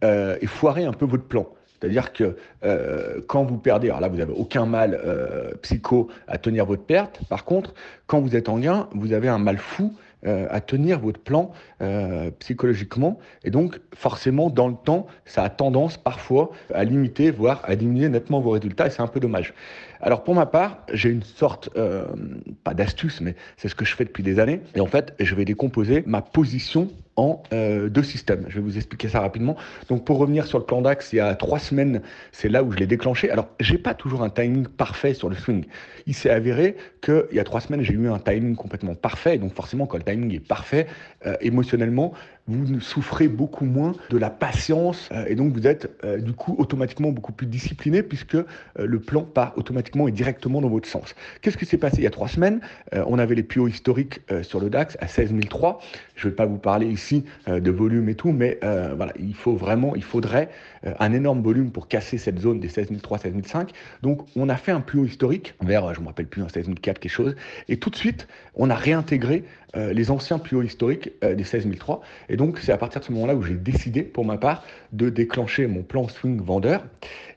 euh, 0.03 0.37
et 0.41 0.47
foirer 0.47 0.85
un 0.85 0.93
peu 0.93 1.07
votre 1.07 1.25
plan. 1.25 1.47
C'est-à-dire 1.81 2.13
que 2.13 2.37
quand 3.27 3.45
vous 3.45 3.57
perdez, 3.57 3.89
alors 3.89 4.01
là 4.01 4.09
vous 4.09 4.19
n'avez 4.19 4.35
aucun 4.35 4.67
mal 4.67 5.01
psycho 5.63 6.09
à 6.29 6.37
tenir 6.37 6.67
votre 6.67 6.83
perte. 6.83 7.21
Par 7.31 7.47
contre, 7.47 7.73
quand 8.07 8.21
vous 8.21 8.37
êtes 8.37 8.51
en 8.51 8.59
gain, 8.59 8.87
vous 8.93 9.15
avez 9.15 9.31
un 9.31 9.39
mal 9.39 9.57
fou 9.57 9.95
euh, 10.27 10.47
à 10.51 10.61
tenir 10.61 11.01
votre 11.01 11.21
plan 11.21 11.53
euh, 11.81 12.31
psychologiquement. 12.41 13.19
Et 13.45 13.51
donc, 13.51 13.81
forcément, 13.95 14.51
dans 14.51 14.69
le 14.69 14.75
temps, 14.75 15.07
ça 15.25 15.43
a 15.43 15.49
tendance 15.49 15.97
parfois 15.97 16.51
à 16.75 16.85
limiter, 16.85 17.31
voire 17.31 17.63
à 17.65 17.77
diminuer 17.77 18.09
nettement 18.09 18.41
vos 18.41 18.51
résultats, 18.51 18.87
et 18.87 18.91
c'est 18.91 19.03
un 19.03 19.07
peu 19.07 19.21
dommage. 19.21 19.55
Alors, 20.03 20.25
pour 20.25 20.35
ma 20.35 20.47
part, 20.47 20.79
j'ai 20.93 21.11
une 21.11 21.23
sorte, 21.23 21.69
euh, 21.77 22.07
pas 22.65 22.75
d'astuce, 22.75 23.21
mais 23.21 23.35
c'est 23.57 23.69
ce 23.69 23.75
que 23.75 23.85
je 23.85 23.95
fais 23.95 24.05
depuis 24.05 24.23
des 24.23 24.39
années. 24.39 24.61
Et 24.75 24.81
en 24.81 24.87
fait, 24.87 25.15
je 25.19 25.35
vais 25.35 25.45
décomposer 25.45 26.03
ma 26.07 26.23
position 26.23 26.89
en 27.17 27.43
euh, 27.53 27.89
deux 27.89 28.03
systèmes. 28.03 28.47
Je 28.49 28.55
vais 28.55 28.61
vous 28.61 28.77
expliquer 28.77 29.09
ça 29.09 29.21
rapidement. 29.21 29.57
Donc 29.89 30.05
pour 30.05 30.19
revenir 30.19 30.47
sur 30.47 30.59
le 30.59 30.65
plan 30.65 30.81
DAX, 30.81 31.13
il 31.13 31.17
y 31.17 31.21
a 31.21 31.35
trois 31.35 31.59
semaines, 31.59 32.01
c'est 32.33 32.49
là 32.49 32.63
où 32.63 32.73
je 32.73 32.79
l'ai 32.79 32.87
déclenché. 32.87 33.31
Alors 33.31 33.49
j'ai 33.61 33.79
pas 33.79 33.95
toujours 33.95 34.23
un 34.23 34.31
timing 34.31 34.67
parfait 34.67 35.13
sur 35.13 35.29
le 35.29 35.37
swing. 35.37 35.67
Il 36.07 36.15
s'est 36.15 36.31
avéré 36.31 36.77
qu'il 37.03 37.27
y 37.33 37.39
a 37.39 37.45
trois 37.45 37.61
semaines, 37.61 37.83
j'ai 37.83 37.93
eu 37.93 38.09
un 38.09 38.19
timing 38.19 38.57
complètement 38.57 38.95
parfait. 38.95 39.37
Donc 39.37 39.55
forcément, 39.55 39.87
quand 39.87 39.99
le 39.99 40.05
timing 40.05 40.35
est 40.35 40.47
parfait, 40.47 40.87
euh, 41.27 41.37
émotionnellement, 41.41 42.15
vous 42.51 42.81
souffrez 42.81 43.29
beaucoup 43.29 43.65
moins 43.65 43.95
de 44.11 44.19
la 44.19 44.31
patience 44.31 45.09
euh, 45.13 45.25
et 45.27 45.35
donc 45.35 45.53
vous 45.53 45.67
êtes 45.67 45.91
euh, 46.05 46.19
du 46.19 46.33
coup 46.33 46.55
automatiquement 46.59 47.11
beaucoup 47.11 47.33
plus 47.33 47.47
discipliné 47.47 48.03
puisque 48.03 48.35
euh, 48.35 48.45
le 48.77 48.99
plan 48.99 49.23
part 49.23 49.53
automatiquement 49.57 50.09
et 50.09 50.13
directement 50.13 50.61
dans 50.61 50.69
votre 50.69 50.89
sens. 50.89 51.15
Qu'est-ce 51.41 51.57
qui 51.57 51.67
s'est 51.67 51.79
passé 51.79 51.99
il 51.99 52.05
y 52.05 52.07
a 52.07 52.11
trois 52.11 52.29
semaines? 52.29 52.61
On 52.93 53.19
avait 53.19 53.35
les 53.35 53.43
plus 53.43 53.61
hauts 53.61 53.69
historiques 53.69 54.21
sur 54.43 54.61
le 54.61 54.71
DAX 54.71 54.97
à 55.01 55.07
16 55.07 55.33
003. 55.49 55.81
Je 56.15 56.27
ne 56.27 56.31
vais 56.31 56.37
pas 56.37 56.47
vous 56.47 56.59
parler 56.59 56.87
ici 56.87 57.25
de 57.47 57.71
volume 57.71 58.09
et 58.09 58.15
tout, 58.15 58.33
mais 58.33 58.59
voilà, 58.63 59.13
il 59.19 59.35
faut 59.35 59.55
vraiment, 59.55 59.95
il 59.95 60.03
faudrait 60.03 60.49
un 60.83 61.13
énorme 61.13 61.43
volume 61.43 61.71
pour 61.71 61.89
casser 61.89 62.19
cette 62.19 62.39
zone 62.39 62.61
des 62.61 62.69
16 62.69 62.89
003, 63.03 63.19
16 63.19 63.35
005. 63.45 63.71
Donc 64.03 64.27
on 64.37 64.49
a 64.49 64.57
fait 64.57 64.73
un 64.73 64.81
plus 64.81 65.01
haut 65.01 65.05
historique 65.05 65.55
vers, 65.61 65.93
je 65.95 66.01
ne 66.01 66.05
me 66.05 66.09
rappelle 66.09 66.27
plus, 66.27 66.43
un 66.43 66.49
16 66.49 66.69
004 66.81 66.99
quelque 66.99 67.13
chose, 67.13 67.37
et 67.69 67.79
tout 67.79 67.91
de 67.91 67.97
suite 67.97 68.29
on 68.55 68.71
a 68.71 68.75
réintégré 68.75 69.45
les 69.75 70.11
anciens 70.11 70.39
plus 70.39 70.57
hauts 70.57 70.63
historiques 70.63 71.11
des 71.23 71.45
16 71.45 71.69
003. 71.79 72.01
Et 72.29 72.37
donc, 72.41 72.59
c'est 72.59 72.73
à 72.73 72.79
partir 72.79 73.03
de 73.03 73.05
ce 73.05 73.13
moment-là 73.13 73.35
où 73.35 73.43
j'ai 73.43 73.53
décidé, 73.53 74.03
pour 74.03 74.25
ma 74.25 74.39
part, 74.39 74.65
de 74.93 75.11
déclencher 75.11 75.67
mon 75.67 75.83
plan 75.83 76.09
swing 76.09 76.41
vendeur. 76.41 76.83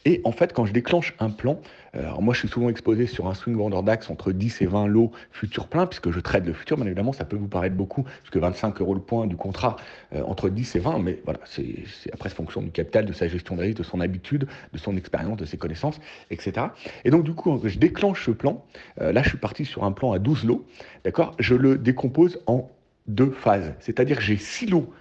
Et 0.06 0.22
en 0.24 0.32
fait, 0.32 0.54
quand 0.54 0.66
je 0.66 0.72
déclenche 0.72 1.14
un 1.20 1.30
plan, 1.30 1.60
euh, 1.96 2.00
alors 2.00 2.22
moi 2.22 2.34
je 2.34 2.40
suis 2.40 2.48
souvent 2.48 2.70
exposé 2.70 3.06
sur 3.06 3.28
un 3.28 3.34
swing 3.34 3.58
vendeur 3.58 3.84
DAX 3.84 4.10
entre 4.10 4.32
10 4.32 4.62
et 4.62 4.66
20 4.66 4.88
lots 4.88 5.12
futurs 5.32 5.68
pleins, 5.68 5.88
puisque 5.88 6.10
je 6.10 6.22
trade 6.22 6.46
le 6.46 6.54
futur, 6.54 6.78
bien 6.78 6.86
évidemment, 6.86 7.12
ça 7.12 7.26
peut 7.26 7.36
vous 7.36 7.50
paraître 7.50 7.76
beaucoup, 7.76 8.04
puisque 8.22 8.38
25 8.38 8.80
euros 8.80 8.94
le 8.94 9.02
point 9.02 9.28
du 9.28 9.36
contrat 9.36 9.76
euh, 10.16 10.24
entre 10.26 10.48
10 10.48 10.74
et 10.78 10.80
20, 10.80 11.00
mais 11.00 11.20
voilà, 11.26 11.40
c'est 11.44 11.84
après 12.14 12.30
fonction 12.30 12.62
du 12.62 12.72
capital, 12.72 13.06
de 13.06 13.12
sa 13.12 13.28
gestion 13.28 13.58
de 13.58 13.62
risque, 13.62 13.80
de 13.80 13.84
son 13.84 14.00
habitude, 14.00 14.48
de 14.72 14.78
son 14.78 14.96
expérience, 14.96 15.36
de 15.36 15.46
ses 15.46 15.58
connaissances, 15.58 16.00
etc. 16.32 16.68
Et 17.04 17.12
donc 17.12 17.26
du 17.26 17.34
coup, 17.34 17.60
je 17.62 17.78
déclenche 17.78 18.26
ce 18.26 18.32
plan, 18.32 18.64
euh, 19.02 19.12
là 19.12 19.22
je 19.22 19.28
suis 19.28 19.38
parti 19.38 19.66
sur 19.66 19.84
un 19.84 19.92
plan 19.92 20.14
à 20.14 20.20
12 20.20 20.46
lots, 20.46 20.66
d'accord? 21.04 21.36
Je 21.40 21.56
le 21.56 21.78
décompose 21.78 22.40
en 22.48 22.70
deux 23.08 23.32
phases. 23.32 23.74
C'est-à-dire 23.80 24.22
j'ai 24.22 24.38
six 24.38 24.68
lots 24.68 24.92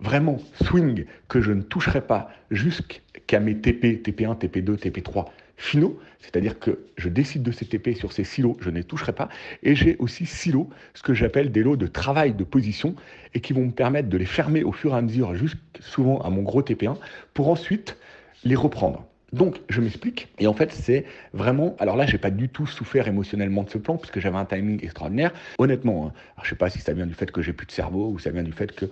vraiment 0.00 0.38
swing 0.64 1.04
que 1.28 1.40
je 1.40 1.52
ne 1.52 1.62
toucherai 1.62 2.00
pas 2.00 2.30
jusqu'à 2.50 3.40
mes 3.40 3.56
TP, 3.56 4.02
TP1, 4.02 4.38
TP2, 4.38 4.76
TP3 4.76 5.26
finaux, 5.56 6.00
c'est-à-dire 6.20 6.58
que 6.58 6.86
je 6.96 7.08
décide 7.08 7.42
de 7.42 7.52
ces 7.52 7.66
TP 7.66 7.94
sur 7.94 8.12
ces 8.12 8.24
silos, 8.24 8.56
je 8.60 8.70
ne 8.70 8.76
les 8.76 8.84
toucherai 8.84 9.12
pas, 9.12 9.28
et 9.62 9.74
j'ai 9.74 9.96
aussi 9.98 10.24
silos, 10.24 10.70
ce 10.94 11.02
que 11.02 11.12
j'appelle 11.12 11.52
des 11.52 11.62
lots 11.62 11.76
de 11.76 11.86
travail 11.86 12.32
de 12.32 12.44
position, 12.44 12.94
et 13.34 13.40
qui 13.40 13.52
vont 13.52 13.66
me 13.66 13.70
permettre 13.70 14.08
de 14.08 14.16
les 14.16 14.24
fermer 14.24 14.64
au 14.64 14.72
fur 14.72 14.94
et 14.94 14.96
à 14.96 15.02
mesure, 15.02 15.34
jusqu'à 15.34 15.60
souvent 15.80 16.18
à 16.22 16.30
mon 16.30 16.42
gros 16.42 16.62
TP1, 16.62 16.96
pour 17.34 17.50
ensuite 17.50 17.98
les 18.42 18.54
reprendre. 18.54 19.06
Donc, 19.32 19.60
je 19.68 19.80
m'explique. 19.80 20.28
Et 20.38 20.46
en 20.46 20.54
fait, 20.54 20.72
c'est 20.72 21.04
vraiment. 21.32 21.76
Alors 21.78 21.96
là, 21.96 22.06
j'ai 22.06 22.18
pas 22.18 22.30
du 22.30 22.48
tout 22.48 22.66
souffert 22.66 23.06
émotionnellement 23.06 23.62
de 23.62 23.70
ce 23.70 23.78
plan, 23.78 23.96
puisque 23.96 24.18
j'avais 24.18 24.38
un 24.38 24.44
timing 24.44 24.82
extraordinaire. 24.82 25.32
Honnêtement, 25.58 26.08
hein, 26.08 26.12
je 26.42 26.50
sais 26.50 26.56
pas 26.56 26.70
si 26.70 26.80
ça 26.80 26.92
vient 26.92 27.06
du 27.06 27.14
fait 27.14 27.30
que 27.30 27.42
j'ai 27.42 27.52
plus 27.52 27.66
de 27.66 27.72
cerveau 27.72 28.10
ou 28.10 28.18
ça 28.18 28.30
vient 28.30 28.42
du 28.42 28.52
fait 28.52 28.72
que 28.74 28.86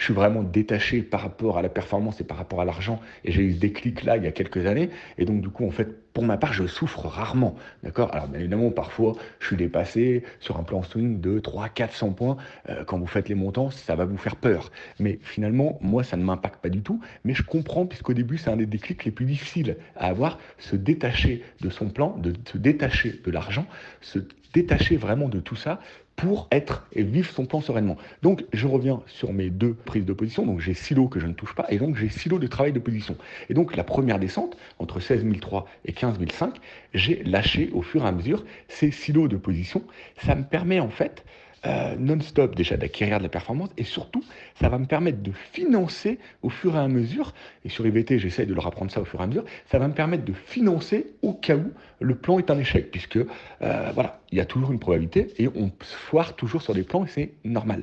je 0.00 0.06
suis 0.06 0.14
vraiment 0.14 0.42
détaché 0.42 1.02
par 1.02 1.20
rapport 1.20 1.58
à 1.58 1.62
la 1.62 1.68
performance 1.68 2.22
et 2.22 2.24
par 2.24 2.38
rapport 2.38 2.62
à 2.62 2.64
l'argent. 2.64 3.02
Et 3.22 3.32
j'ai 3.32 3.42
eu 3.42 3.52
ce 3.52 3.58
déclic 3.58 4.02
là 4.02 4.16
il 4.16 4.24
y 4.24 4.26
a 4.26 4.32
quelques 4.32 4.64
années. 4.64 4.88
Et 5.18 5.26
donc, 5.26 5.42
du 5.42 5.50
coup, 5.50 5.66
en 5.66 5.70
fait, 5.70 6.10
pour 6.14 6.24
ma 6.24 6.38
part, 6.38 6.54
je 6.54 6.66
souffre 6.66 7.06
rarement. 7.06 7.54
D'accord? 7.82 8.08
Alors, 8.14 8.26
bien 8.26 8.40
évidemment, 8.40 8.70
parfois, 8.70 9.12
je 9.40 9.48
suis 9.48 9.56
dépassé 9.56 10.24
sur 10.40 10.56
un 10.56 10.62
plan 10.62 10.82
swing 10.82 11.20
de 11.20 11.38
3, 11.38 11.68
400 11.68 12.12
points. 12.12 12.38
Euh, 12.70 12.82
quand 12.84 12.98
vous 12.98 13.06
faites 13.06 13.28
les 13.28 13.34
montants, 13.34 13.68
ça 13.68 13.94
va 13.94 14.06
vous 14.06 14.16
faire 14.16 14.36
peur. 14.36 14.72
Mais 15.00 15.18
finalement, 15.20 15.78
moi, 15.82 16.02
ça 16.02 16.16
ne 16.16 16.24
m'impacte 16.24 16.62
pas 16.62 16.70
du 16.70 16.80
tout. 16.80 17.02
Mais 17.24 17.34
je 17.34 17.42
comprends, 17.42 17.84
puisqu'au 17.84 18.14
début, 18.14 18.38
c'est 18.38 18.50
un 18.50 18.56
des 18.56 18.64
déclics 18.64 19.04
les 19.04 19.10
plus 19.10 19.26
difficiles 19.26 19.76
à 19.96 20.06
avoir, 20.06 20.38
se 20.56 20.76
détacher 20.76 21.44
de 21.60 21.68
son 21.68 21.90
plan, 21.90 22.16
de 22.16 22.32
se 22.50 22.56
détacher 22.56 23.20
de 23.22 23.30
l'argent, 23.30 23.66
se 24.00 24.20
détacher 24.52 24.96
vraiment 24.96 25.28
de 25.28 25.40
tout 25.40 25.56
ça 25.56 25.80
pour 26.16 26.48
être 26.50 26.86
et 26.92 27.02
vivre 27.02 27.30
son 27.30 27.46
plan 27.46 27.62
sereinement. 27.62 27.96
Donc, 28.22 28.44
je 28.52 28.66
reviens 28.66 29.00
sur 29.06 29.32
mes 29.32 29.48
deux 29.48 29.72
prises 29.72 30.04
de 30.04 30.12
position. 30.12 30.44
Donc, 30.44 30.60
j'ai 30.60 30.74
silo 30.74 31.08
que 31.08 31.18
je 31.18 31.26
ne 31.26 31.32
touche 31.32 31.54
pas 31.54 31.66
et 31.70 31.78
donc 31.78 31.96
j'ai 31.96 32.10
silo 32.10 32.38
de 32.38 32.46
travail 32.46 32.72
de 32.72 32.78
position. 32.78 33.16
Et 33.48 33.54
donc, 33.54 33.74
la 33.74 33.84
première 33.84 34.18
descente, 34.18 34.56
entre 34.78 35.00
16 35.00 35.24
003 35.40 35.66
et 35.86 35.92
15 35.92 36.18
005, 36.30 36.56
j'ai 36.92 37.22
lâché 37.24 37.70
au 37.72 37.80
fur 37.80 38.04
et 38.04 38.08
à 38.08 38.12
mesure 38.12 38.44
ces 38.68 38.90
silos 38.90 39.28
de 39.28 39.36
position. 39.36 39.82
Ça 40.22 40.34
me 40.34 40.44
permet 40.44 40.78
en 40.78 40.90
fait 40.90 41.24
euh, 41.66 41.94
non-stop 41.98 42.54
déjà 42.54 42.76
d'acquérir 42.76 43.18
de 43.18 43.22
la 43.22 43.28
performance 43.28 43.68
et 43.76 43.84
surtout 43.84 44.24
ça 44.54 44.68
va 44.68 44.78
me 44.78 44.86
permettre 44.86 45.22
de 45.22 45.32
financer 45.52 46.18
au 46.42 46.48
fur 46.48 46.74
et 46.74 46.78
à 46.78 46.88
mesure, 46.88 47.34
et 47.64 47.68
sur 47.68 47.86
IVT 47.86 48.18
j'essaye 48.18 48.46
de 48.46 48.54
leur 48.54 48.66
apprendre 48.66 48.90
ça 48.90 49.00
au 49.00 49.04
fur 49.04 49.20
et 49.20 49.24
à 49.24 49.26
mesure, 49.26 49.44
ça 49.70 49.78
va 49.78 49.86
me 49.86 49.92
permettre 49.92 50.24
de 50.24 50.32
financer 50.32 51.08
au 51.22 51.34
cas 51.34 51.56
où 51.56 51.70
le 52.00 52.14
plan 52.14 52.38
est 52.38 52.50
un 52.50 52.58
échec, 52.58 52.90
puisque 52.90 53.18
euh, 53.18 53.90
voilà, 53.92 54.20
il 54.32 54.38
y 54.38 54.40
a 54.40 54.46
toujours 54.46 54.72
une 54.72 54.78
probabilité 54.78 55.34
et 55.38 55.48
on 55.48 55.70
foire 55.80 56.34
toujours 56.34 56.62
sur 56.62 56.74
des 56.74 56.82
plans 56.82 57.04
et 57.04 57.08
c'est 57.08 57.32
normal. 57.44 57.82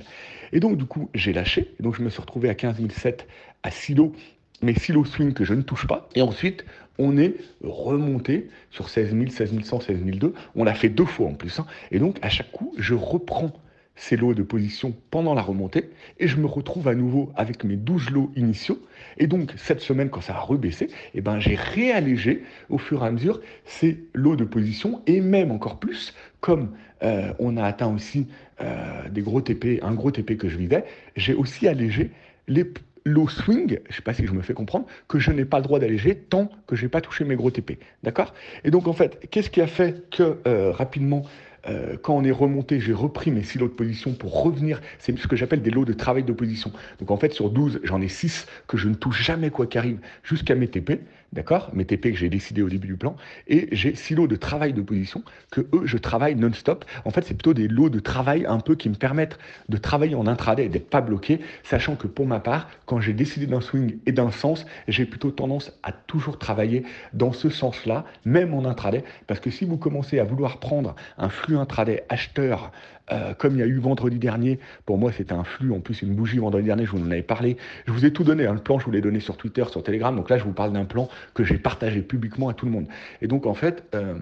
Et 0.54 0.60
donc 0.60 0.78
du 0.78 0.86
coup 0.86 1.10
j'ai 1.13 1.34
lâché, 1.34 1.74
et 1.80 1.84
donc 1.84 1.96
je 1.96 2.02
me 2.02 2.10
suis 2.10 2.22
retrouvé 2.22 2.50
à 2.50 2.56
15 2.56 2.78
007 2.90 3.28
à 3.63 3.72
silo 3.72 4.13
mais 4.62 4.74
silo 4.74 5.06
swing 5.06 5.34
que 5.34 5.44
je 5.44 5.54
ne 5.54 5.62
touche 5.62 5.86
pas. 5.88 6.10
Et 6.16 6.22
ensuite, 6.22 6.66
on 6.98 7.18
est 7.18 7.36
remonté 7.63 8.50
sur 8.72 8.90
16 8.90 9.12
000, 9.12 9.30
16 9.30 9.63
100, 9.63 9.82
16 9.82 10.00
002. 10.04 10.34
On 10.56 10.63
l'a 10.63 10.74
fait 10.74 10.90
deux 10.90 11.06
fois 11.06 11.28
en 11.28 11.34
plus. 11.34 11.60
Hein. 11.60 11.68
Et 11.92 12.00
donc, 12.00 12.18
à 12.22 12.30
chaque 12.30 12.52
coup, 12.52 12.74
je 12.78 12.96
reprends 12.96 13.52
ces 13.97 14.15
lots 14.15 14.33
de 14.33 14.43
position 14.43 14.95
pendant 15.12 15.33
la 15.33 15.41
remontée 15.41 15.89
et 16.19 16.27
je 16.27 16.38
me 16.38 16.45
retrouve 16.45 16.88
à 16.88 16.95
nouveau 16.95 17.31
avec 17.36 17.63
mes 17.65 17.75
12 17.75 18.12
lots 18.12 18.31
initiaux. 18.36 18.79
Et 19.17 19.27
donc, 19.27 19.53
cette 19.57 19.81
semaine, 19.81 20.10
quand 20.10 20.21
ça 20.21 20.36
a 20.36 20.39
rebaissé, 20.39 20.88
eh 21.13 21.21
ben, 21.21 21.39
j'ai 21.39 21.55
réallégé 21.55 22.43
au 22.69 22.77
fur 22.77 23.03
et 23.03 23.07
à 23.07 23.12
mesure 23.12 23.41
ces 23.65 23.97
lots 24.13 24.36
de 24.36 24.45
position 24.45 25.01
et 25.07 25.19
même 25.19 25.51
encore 25.51 25.79
plus, 25.79 26.13
comme 26.39 26.69
euh, 27.03 27.33
on 27.39 27.57
a 27.57 27.63
atteint 27.63 27.93
aussi 27.93 28.27
euh, 28.62 29.10
des 29.10 29.21
gros 29.21 29.41
TP, 29.41 29.79
un 29.81 29.93
gros 29.93 30.12
TP 30.12 30.38
que 30.38 30.47
je 30.47 30.57
vivais, 30.57 30.86
j'ai 31.15 31.33
aussi 31.33 31.67
allégé 31.67 32.12
les 32.47 32.65
lots 33.03 33.29
swing, 33.29 33.79
je 33.86 33.89
ne 33.89 33.93
sais 33.93 34.01
pas 34.01 34.13
si 34.13 34.25
je 34.27 34.31
me 34.31 34.41
fais 34.41 34.53
comprendre, 34.53 34.86
que 35.07 35.17
je 35.17 35.31
n'ai 35.31 35.45
pas 35.45 35.57
le 35.57 35.63
droit 35.63 35.79
d'alléger 35.79 36.15
tant 36.15 36.49
que 36.67 36.75
je 36.75 36.83
n'ai 36.83 36.89
pas 36.89 37.01
touché 37.01 37.23
mes 37.23 37.36
gros 37.36 37.49
TP. 37.51 37.79
D'accord? 38.03 38.33
Et 38.63 38.71
donc, 38.71 38.88
en 38.88 38.93
fait, 38.93 39.27
qu'est-ce 39.31 39.49
qui 39.49 39.62
a 39.62 39.67
fait 39.67 40.10
que 40.12 40.38
euh, 40.45 40.71
rapidement 40.71 41.23
euh, 41.67 41.98
quand 42.02 42.15
on 42.15 42.24
est 42.24 42.32
remonté, 42.32 42.80
j'ai 42.80 42.93
repris 42.93 43.32
mes 43.32 43.43
six 43.43 43.58
lots 43.58 43.67
de 43.67 43.74
position 43.74 44.13
pour 44.13 44.43
revenir. 44.43 44.82
C'est 45.00 45.17
ce 45.17 45.28
que 45.28 45.36
j'appelle 45.36 45.62
des 45.62 45.72
lots 45.72 45.86
de 45.86 45.93
travail 45.93 46.24
d'opposition. 46.24 46.72
Donc 47.00 47.12
en 47.12 47.17
fait, 47.17 47.34
sur 47.34 47.50
12, 47.50 47.82
j'en 47.84 48.02
ai 48.02 48.08
6 48.08 48.48
que 48.67 48.78
je 48.78 48.88
ne 48.88 48.96
touche 48.96 49.22
jamais 49.22 49.50
quoi 49.50 49.67
qu'arrive 49.67 50.00
jusqu'à 50.24 50.56
mes 50.56 50.67
TP. 50.67 51.02
D'accord? 51.34 51.70
Mes 51.74 51.86
TP 51.86 52.12
que 52.12 52.18
j'ai 52.18 52.30
décidé 52.30 52.62
au 52.62 52.70
début 52.70 52.88
du 52.88 52.96
plan. 52.96 53.16
Et 53.48 53.68
j'ai 53.74 53.96
six 53.96 54.16
lots 54.16 54.28
de 54.28 54.38
travail 54.38 54.74
d'opposition 54.74 55.24
que 55.52 55.62
eux, 55.74 55.82
je 55.84 55.98
travaille 55.98 56.36
non-stop. 56.36 56.86
En 57.04 57.12
fait, 57.12 57.26
c'est 57.26 57.34
plutôt 57.34 57.54
des 57.54 57.68
lots 57.68 57.90
de 57.90 58.00
travail 58.00 58.46
un 58.46 58.60
peu 58.60 58.76
qui 58.76 58.90
me 58.90 58.96
permettent 58.96 59.38
de 59.68 59.78
travailler 59.78 60.16
en 60.16 60.26
intraday 60.26 60.66
et 60.66 60.70
d'être 60.70 60.90
pas 60.90 61.02
bloqué, 61.02 61.40
sachant 61.63 61.96
que 61.96 62.08
pour 62.08 62.26
ma 62.26 62.40
part, 62.40 62.70
quand 62.86 63.02
j'ai 63.02 63.13
décidé 63.13 63.46
d'un 63.46 63.62
swing 63.62 63.98
et 64.06 64.13
d'un 64.13 64.32
sens, 64.32 64.66
j'ai 64.88 65.06
plutôt 65.06 65.32
tendance 65.32 65.78
à 65.84 65.92
toujours 65.92 66.40
travailler 66.40 66.84
dans 67.13 67.34
ce 67.34 67.50
sens-là, 67.50 68.06
même 68.24 68.54
en 68.54 68.66
intraday. 68.66 69.04
Parce 69.28 69.40
que 69.40 69.52
si 69.52 69.66
vous 69.66 69.78
commencez 69.78 70.20
à 70.20 70.24
vouloir 70.24 70.60
prendre 70.60 70.96
un 71.18 71.30
flux 71.30 71.58
intraday 71.58 72.06
acheteur 72.10 72.72
euh, 73.12 73.34
comme 73.34 73.54
il 73.54 73.60
y 73.60 73.63
a 73.63 73.65
eu 73.67 73.78
vendredi 73.78 74.20
dernier, 74.20 74.60
pour 74.86 74.98
moi 74.98 75.12
c'était 75.12 75.34
un 75.34 75.43
flux, 75.46 75.72
en 75.72 75.80
plus 75.80 76.02
une 76.02 76.13
bougie 76.13 76.39
vendredi 76.39 76.65
dernier, 76.65 76.86
je 76.86 76.91
vous 76.91 77.02
en 77.02 77.10
avais 77.10 77.22
parlé. 77.22 77.56
Je 77.86 77.93
vous 77.93 78.06
ai 78.06 78.12
tout 78.12 78.24
donné, 78.24 78.46
un 78.46 78.54
le 78.54 78.60
plan 78.60 78.80
je 78.80 78.86
vous 78.86 78.91
l'ai 78.91 79.02
donné 79.02 79.22
sur 79.22 79.38
Twitter, 79.38 79.63
sur 79.70 79.82
Telegram, 79.82 80.13
donc 80.15 80.30
là 80.30 80.38
je 80.38 80.43
vous 80.43 80.52
parle 80.52 80.74
d'un 80.74 80.84
plan 80.84 81.08
que 81.34 81.43
j'ai 81.43 81.58
partagé 81.58 82.02
publiquement 82.02 82.50
à 82.50 82.54
tout 82.54 82.65
le 82.65 82.72
monde. 82.72 82.88
Et 83.22 83.28
donc 83.28 83.46
en 83.46 83.54
fait, 83.54 83.84
euh, 83.96 84.15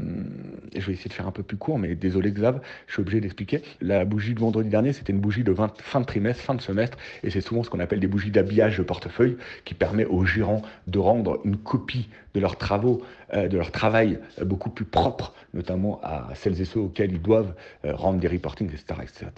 je 0.76 0.86
vais 0.86 0.93
essayer 0.93 1.10
de 1.10 1.13
faire 1.13 1.28
un 1.28 1.32
peu 1.32 1.41
plus 1.41 1.58
court, 1.58 1.80
mais 1.80 1.95
désolé 1.95 2.32
Xav, 2.32 2.62
je 2.88 2.93
suis 2.93 3.02
obligé 3.02 3.21
d'expliquer. 3.21 3.63
La 3.82 4.06
bougie 4.06 4.36
de 4.36 4.39
vendredi 4.39 4.69
dernier, 4.69 4.93
c'était 4.93 5.13
une 5.13 5.19
bougie 5.19 5.43
de 5.43 5.56
fin 5.80 6.02
de 6.02 6.06
trimestre, 6.06 6.43
fin 6.43 6.54
de 6.54 6.62
semestre, 6.62 6.98
et 7.24 7.32
c'est 7.32 7.41
souvent 7.41 7.63
ce 7.63 7.71
qu'on 7.71 7.80
appelle 7.80 8.00
des 8.00 8.08
bougies 8.08 8.32
d'habillage 8.32 8.78
de 8.78 8.84
portefeuille 8.84 9.38
qui 9.63 9.74
permet 9.74 10.06
aux 10.06 10.26
gérants 10.26 10.62
de 10.88 11.00
rendre 11.00 11.41
une 11.43 11.58
copie 11.58 12.10
de 12.36 12.39
leurs 12.39 12.58
travaux, 12.58 13.02
euh, 13.34 13.48
de 13.48 13.58
leur 13.58 13.71
travail 13.71 14.19
beaucoup 14.43 14.69
plus 14.69 14.86
propre, 14.86 15.34
notamment 15.54 16.02
à 16.04 16.30
celles 16.36 16.62
et 16.62 16.65
ceux 16.65 16.82
auxquels 16.82 17.12
ils 17.12 17.21
doivent 17.21 17.54
rendre 17.84 18.19
des 18.19 18.28
reportings 18.28 18.74
etc. 18.75 19.31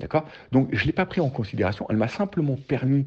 D'accord? 0.00 0.24
Donc, 0.52 0.68
je 0.72 0.82
ne 0.82 0.86
l'ai 0.86 0.92
pas 0.92 1.06
pris 1.06 1.20
en 1.20 1.30
considération. 1.30 1.86
Elle 1.90 1.96
m'a 1.96 2.08
simplement 2.08 2.56
permis, 2.56 3.06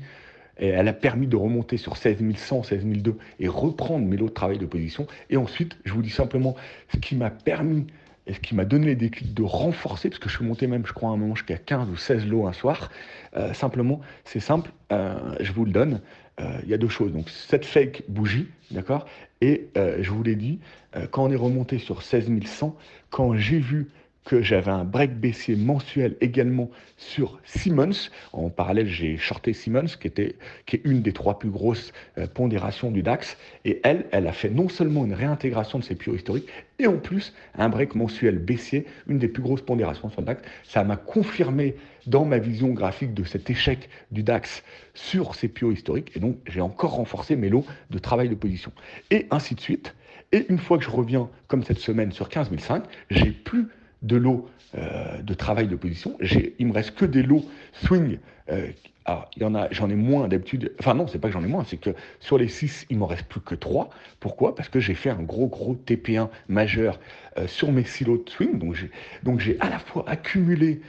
elle 0.57 0.87
a 0.87 0.93
permis 0.93 1.27
de 1.27 1.35
remonter 1.35 1.77
sur 1.77 1.97
16 1.97 2.17
100, 2.35 2.63
16 2.63 2.85
200 2.85 3.17
et 3.39 3.47
reprendre 3.47 4.05
mes 4.05 4.17
lots 4.17 4.29
de 4.29 4.33
travail 4.33 4.57
de 4.57 4.65
position. 4.65 5.07
Et 5.29 5.37
ensuite, 5.37 5.77
je 5.85 5.93
vous 5.93 6.01
dis 6.01 6.09
simplement 6.09 6.55
ce 6.93 6.97
qui 6.97 7.15
m'a 7.15 7.29
permis 7.29 7.87
et 8.27 8.33
ce 8.33 8.39
qui 8.39 8.55
m'a 8.55 8.65
donné 8.65 8.87
les 8.87 8.95
déclics 8.95 9.33
de 9.33 9.43
renforcer, 9.43 10.09
parce 10.09 10.19
que 10.19 10.29
je 10.29 10.37
suis 10.37 10.45
monté 10.45 10.67
même, 10.67 10.85
je 10.85 10.93
crois, 10.93 11.09
un 11.09 11.17
moment 11.17 11.35
jusqu'à 11.35 11.57
15 11.57 11.89
ou 11.89 11.97
16 11.97 12.27
lots 12.27 12.47
un 12.47 12.53
soir. 12.53 12.91
Euh, 13.35 13.53
simplement, 13.53 14.01
c'est 14.25 14.39
simple, 14.39 14.71
euh, 14.91 15.35
je 15.39 15.51
vous 15.51 15.65
le 15.65 15.71
donne. 15.71 16.01
Euh, 16.39 16.59
il 16.63 16.69
y 16.69 16.73
a 16.73 16.77
deux 16.77 16.89
choses. 16.89 17.11
Donc, 17.11 17.29
cette 17.29 17.65
fake 17.65 18.03
bougie, 18.07 18.47
d'accord? 18.69 19.05
Et 19.41 19.69
je 19.75 20.11
vous 20.11 20.21
l'ai 20.21 20.35
dit, 20.35 20.59
quand 21.09 21.23
on 21.23 21.31
est 21.31 21.35
remonté 21.35 21.79
sur 21.79 22.03
16 22.03 22.29
100, 22.45 22.77
quand 23.09 23.35
j'ai 23.35 23.57
vu 23.57 23.89
que 24.25 24.41
j'avais 24.41 24.71
un 24.71 24.83
break 24.83 25.19
baissier 25.19 25.55
mensuel 25.55 26.15
également 26.21 26.69
sur 26.97 27.39
Simmons. 27.43 28.09
En 28.33 28.49
parallèle, 28.49 28.87
j'ai 28.87 29.17
shorté 29.17 29.53
Simmons, 29.53 29.87
qui, 29.99 30.07
était, 30.07 30.35
qui 30.65 30.77
est 30.77 30.81
une 30.85 31.01
des 31.01 31.13
trois 31.13 31.39
plus 31.39 31.49
grosses 31.49 31.91
euh, 32.17 32.27
pondérations 32.27 32.91
du 32.91 33.01
DAX. 33.01 33.37
Et 33.65 33.81
elle, 33.83 34.05
elle 34.11 34.27
a 34.27 34.31
fait 34.31 34.49
non 34.49 34.69
seulement 34.69 35.05
une 35.05 35.13
réintégration 35.13 35.79
de 35.79 35.83
ses 35.83 35.95
plus 35.95 36.13
historiques, 36.13 36.47
et 36.79 36.87
en 36.87 36.97
plus 36.97 37.33
un 37.55 37.69
break 37.69 37.95
mensuel 37.95 38.37
baissier, 38.37 38.85
une 39.07 39.17
des 39.17 39.27
plus 39.27 39.41
grosses 39.41 39.61
pondérations 39.61 40.09
sur 40.09 40.21
le 40.21 40.27
DAX. 40.27 40.41
Ça 40.63 40.83
m'a 40.83 40.97
confirmé 40.97 41.75
dans 42.07 42.25
ma 42.25 42.37
vision 42.37 42.69
graphique 42.69 43.13
de 43.13 43.23
cet 43.23 43.49
échec 43.49 43.89
du 44.11 44.23
DAX 44.23 44.63
sur 44.93 45.35
ses 45.35 45.47
plus 45.47 45.73
historiques. 45.73 46.11
Et 46.15 46.19
donc, 46.19 46.37
j'ai 46.47 46.61
encore 46.61 46.95
renforcé 46.95 47.35
mes 47.35 47.49
lots 47.49 47.65
de 47.89 47.97
travail 47.97 48.29
de 48.29 48.35
position. 48.35 48.71
Et 49.09 49.27
ainsi 49.31 49.55
de 49.55 49.61
suite. 49.61 49.95
Et 50.31 50.45
une 50.49 50.59
fois 50.59 50.77
que 50.77 50.83
je 50.83 50.89
reviens, 50.89 51.29
comme 51.47 51.63
cette 51.63 51.79
semaine, 51.79 52.11
sur 52.11 52.29
15 52.29 52.49
500, 52.49 52.83
j'ai 53.09 53.31
plus 53.31 53.67
de 54.01 54.15
lots 54.15 54.49
euh, 54.77 55.21
de 55.21 55.33
travail 55.33 55.67
de 55.67 55.75
position. 55.75 56.17
Il 56.59 56.67
me 56.67 56.73
reste 56.73 56.95
que 56.95 57.05
des 57.05 57.23
lots 57.23 57.45
swing. 57.73 58.19
Euh, 58.49 58.67
alors, 59.03 59.29
il 59.35 59.41
y 59.41 59.45
en 59.45 59.53
a, 59.53 59.67
j'en 59.71 59.89
ai 59.89 59.95
moins 59.95 60.27
d'habitude. 60.27 60.73
Enfin, 60.79 60.93
non, 60.93 61.07
c'est 61.07 61.19
pas 61.19 61.27
que 61.27 61.33
j'en 61.33 61.43
ai 61.43 61.47
moins, 61.47 61.65
c'est 61.65 61.77
que 61.77 61.89
sur 62.19 62.37
les 62.37 62.47
6, 62.47 62.85
il 62.89 62.97
m'en 62.97 63.07
reste 63.07 63.25
plus 63.25 63.41
que 63.41 63.55
3. 63.55 63.89
Pourquoi? 64.19 64.55
Parce 64.55 64.69
que 64.69 64.79
j'ai 64.79 64.93
fait 64.93 65.09
un 65.09 65.21
gros, 65.21 65.47
gros 65.47 65.75
TP1 65.75 66.29
majeur 66.47 66.99
euh, 67.37 67.47
sur 67.47 67.71
mes 67.71 67.83
silos 67.83 68.23
de 68.23 68.29
swing. 68.29 68.59
Donc, 68.59 68.75
j'ai, 68.75 68.91
donc, 69.23 69.39
j'ai 69.39 69.59
à 69.59 69.69
la 69.69 69.79
fois 69.79 70.05
accumulé 70.07 70.81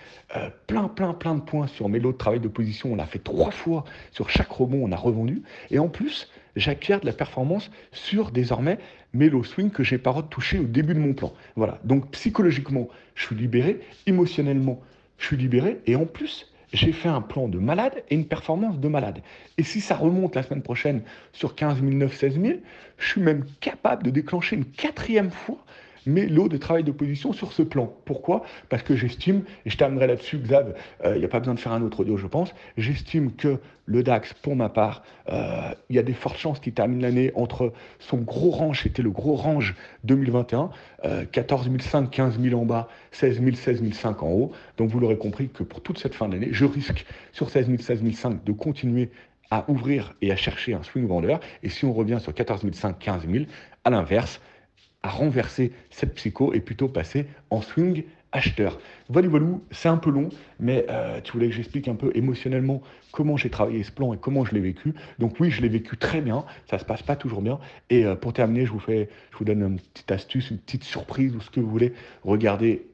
plein, 0.66 0.88
plein, 0.88 1.12
plein 1.12 1.34
de 1.34 1.42
points 1.42 1.66
sur 1.66 1.90
mes 1.90 1.98
lots 1.98 2.12
de 2.12 2.16
travail 2.16 2.40
de 2.40 2.48
position. 2.48 2.92
On 2.92 2.96
l'a 2.96 3.04
fait 3.04 3.18
trois 3.18 3.50
fois 3.50 3.84
sur 4.12 4.30
chaque 4.30 4.50
rebond, 4.50 4.80
on 4.82 4.92
a 4.92 4.96
revendu. 4.96 5.42
Et 5.70 5.78
en 5.78 5.88
plus, 5.88 6.30
j'acquiers 6.56 6.98
de 6.98 7.06
la 7.06 7.12
performance 7.12 7.70
sur 7.92 8.30
désormais 8.30 8.78
mes 9.14 9.28
low 9.28 9.44
swing 9.44 9.70
que 9.70 9.82
j'ai 9.82 9.98
pas 9.98 10.14
touché 10.22 10.58
au 10.58 10.64
début 10.64 10.94
de 10.94 10.98
mon 10.98 11.14
plan. 11.14 11.32
Voilà. 11.56 11.78
Donc 11.84 12.10
psychologiquement, 12.12 12.88
je 13.14 13.26
suis 13.26 13.36
libéré, 13.36 13.80
émotionnellement, 14.06 14.80
je 15.18 15.26
suis 15.26 15.36
libéré, 15.36 15.80
et 15.86 15.96
en 15.96 16.06
plus, 16.06 16.52
j'ai 16.72 16.92
fait 16.92 17.08
un 17.08 17.20
plan 17.20 17.48
de 17.48 17.58
malade 17.58 18.02
et 18.08 18.14
une 18.14 18.26
performance 18.26 18.78
de 18.78 18.88
malade. 18.88 19.20
Et 19.58 19.62
si 19.62 19.80
ça 19.80 19.94
remonte 19.94 20.34
la 20.34 20.42
semaine 20.42 20.62
prochaine 20.62 21.02
sur 21.32 21.54
15 21.54 21.82
000, 21.82 22.08
16 22.08 22.40
000, 22.40 22.58
je 22.98 23.08
suis 23.08 23.20
même 23.20 23.44
capable 23.60 24.04
de 24.04 24.10
déclencher 24.10 24.56
une 24.56 24.64
quatrième 24.64 25.30
fois 25.30 25.58
mais 26.06 26.26
l'eau 26.26 26.48
de 26.48 26.56
travail 26.56 26.84
d'opposition 26.84 27.32
sur 27.32 27.52
ce 27.52 27.62
plan. 27.62 27.92
Pourquoi? 28.04 28.44
Parce 28.68 28.82
que 28.82 28.96
j'estime, 28.96 29.42
et 29.64 29.70
je 29.70 29.76
terminerai 29.76 30.06
là-dessus, 30.06 30.38
Xav, 30.38 30.74
euh, 31.04 31.14
il 31.14 31.18
n'y 31.18 31.24
a 31.24 31.28
pas 31.28 31.38
besoin 31.38 31.54
de 31.54 31.60
faire 31.60 31.72
un 31.72 31.82
autre 31.82 32.00
audio, 32.00 32.16
je 32.16 32.26
pense, 32.26 32.54
j'estime 32.76 33.32
que 33.32 33.58
le 33.86 34.02
DAX, 34.02 34.32
pour 34.34 34.54
ma 34.54 34.68
part, 34.68 35.02
euh, 35.28 35.72
il 35.90 35.96
y 35.96 35.98
a 35.98 36.02
des 36.02 36.12
fortes 36.12 36.38
chances 36.38 36.60
qu'il 36.60 36.72
termine 36.72 37.02
l'année 37.02 37.32
entre 37.34 37.72
son 37.98 38.18
gros 38.18 38.50
range, 38.50 38.82
c'était 38.82 39.02
le 39.02 39.10
gros 39.10 39.34
range 39.34 39.74
2021, 40.04 40.70
14 41.32 41.68
500, 41.80 42.06
15 42.06 42.40
000 42.40 42.60
en 42.60 42.64
bas, 42.64 42.88
16 43.10 43.42
000, 43.42 43.56
16 43.56 43.82
500 43.92 44.16
en 44.20 44.30
haut. 44.30 44.52
Donc 44.76 44.90
vous 44.90 45.00
l'aurez 45.00 45.18
compris 45.18 45.48
que 45.48 45.62
pour 45.62 45.80
toute 45.80 45.98
cette 45.98 46.14
fin 46.14 46.28
d'année, 46.28 46.48
je 46.52 46.64
risque 46.64 47.04
sur 47.32 47.50
16 47.50 47.66
000, 47.66 47.78
16 47.78 48.02
500 48.02 48.38
de 48.44 48.52
continuer 48.52 49.10
à 49.52 49.64
ouvrir 49.68 50.14
et 50.22 50.32
à 50.32 50.36
chercher 50.36 50.72
un 50.72 50.82
swing 50.82 51.06
vendeur. 51.06 51.38
Et 51.62 51.68
si 51.68 51.84
on 51.84 51.92
revient 51.92 52.18
sur 52.20 52.32
14 52.32 52.62
500, 52.62 52.94
15 52.98 53.26
000, 53.28 53.44
à 53.84 53.90
l'inverse, 53.90 54.40
renverser 55.04 55.72
cette 55.90 56.14
psycho 56.14 56.52
et 56.52 56.60
plutôt 56.60 56.88
passer 56.88 57.26
en 57.50 57.60
swing 57.62 58.04
acheteurs. 58.32 58.78
Voilà, 59.08 59.28
voilà, 59.28 59.46
c'est 59.70 59.88
un 59.88 59.98
peu 59.98 60.10
long, 60.10 60.30
mais 60.58 60.86
euh, 60.88 61.20
tu 61.22 61.32
voulais 61.32 61.48
que 61.48 61.54
j'explique 61.54 61.86
un 61.86 61.94
peu 61.94 62.10
émotionnellement 62.14 62.80
comment 63.12 63.36
j'ai 63.36 63.50
travaillé 63.50 63.82
ce 63.82 63.92
plan 63.92 64.14
et 64.14 64.16
comment 64.16 64.44
je 64.44 64.54
l'ai 64.54 64.60
vécu. 64.60 64.94
Donc 65.18 65.38
oui, 65.38 65.50
je 65.50 65.60
l'ai 65.60 65.68
vécu 65.68 65.96
très 65.98 66.22
bien, 66.22 66.44
ça 66.70 66.78
se 66.78 66.84
passe 66.84 67.02
pas 67.02 67.14
toujours 67.14 67.42
bien. 67.42 67.58
Et 67.90 68.06
euh, 68.06 68.14
pour 68.14 68.32
terminer, 68.32 68.64
je 68.64 68.72
vous 68.72 68.80
fais, 68.80 69.10
je 69.32 69.38
vous 69.38 69.44
donne 69.44 69.62
une 69.62 69.78
petite 69.78 70.10
astuce, 70.10 70.50
une 70.50 70.58
petite 70.58 70.84
surprise 70.84 71.36
ou 71.36 71.40
ce 71.40 71.50
que 71.50 71.60
vous 71.60 71.70
voulez. 71.70 71.92
Regardez 72.24 72.86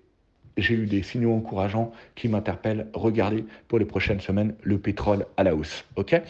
j'ai 0.58 0.74
eu 0.74 0.86
des 0.86 1.04
signaux 1.04 1.32
encourageants 1.32 1.92
qui 2.16 2.28
m'interpellent. 2.28 2.88
Regardez 2.92 3.44
pour 3.68 3.78
les 3.78 3.84
prochaines 3.84 4.20
semaines 4.20 4.54
le 4.62 4.78
pétrole 4.78 5.24
à 5.36 5.44
la 5.44 5.54
hausse. 5.54 5.84
Ok? 5.94 6.20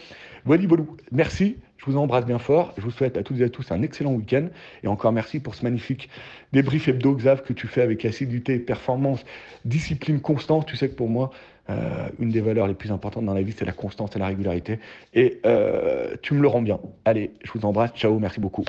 Voilà, 0.45 0.67
voilà. 0.67 0.85
Merci. 1.11 1.57
Je 1.79 1.87
vous 1.87 1.97
embrasse 1.97 2.27
bien 2.27 2.39
fort. 2.39 2.75
Je 2.77 2.83
vous 2.83 2.91
souhaite 2.91 3.17
à 3.17 3.23
toutes 3.23 3.41
et 3.41 3.45
à 3.45 3.49
tous 3.49 3.71
un 3.73 3.83
excellent 3.83 4.13
week-end. 4.13 4.49
Et 4.83 4.89
encore 4.89 5.13
merci 5.13 5.41
pour 5.41 5.55
ce 5.55 5.65
magnifique 5.65 6.11
débrief 6.53 6.89
hebdo, 6.89 7.15
Xav, 7.15 7.43
que 7.43 7.53
tu 7.53 7.67
fais 7.67 7.83
avec 7.83 8.05
assiduité, 8.05 8.59
performance, 8.59 9.25
discipline 9.65 10.21
constante. 10.21 10.67
Tu 10.67 10.77
sais 10.77 10.89
que 10.89 10.95
pour 10.95 11.09
moi, 11.09 11.31
euh, 11.71 12.09
une 12.19 12.31
des 12.31 12.41
valeurs 12.41 12.67
les 12.67 12.75
plus 12.75 12.91
importantes 12.91 13.25
dans 13.25 13.35
la 13.35 13.43
vie, 13.43 13.55
c'est 13.57 13.65
la 13.65 13.73
constance 13.73 14.17
et 14.17 14.19
la 14.19 14.27
régularité. 14.27 14.81
Et 15.15 15.41
euh, 15.47 16.17
tu 16.21 16.35
me 16.35 16.43
le 16.43 16.49
rends 16.49 16.63
bien. 16.63 16.81
Allez, 17.05 17.33
je 17.45 17.53
vous 17.53 17.65
embrasse. 17.65 17.93
Ciao, 17.95 18.19
merci 18.19 18.41
beaucoup. 18.41 18.65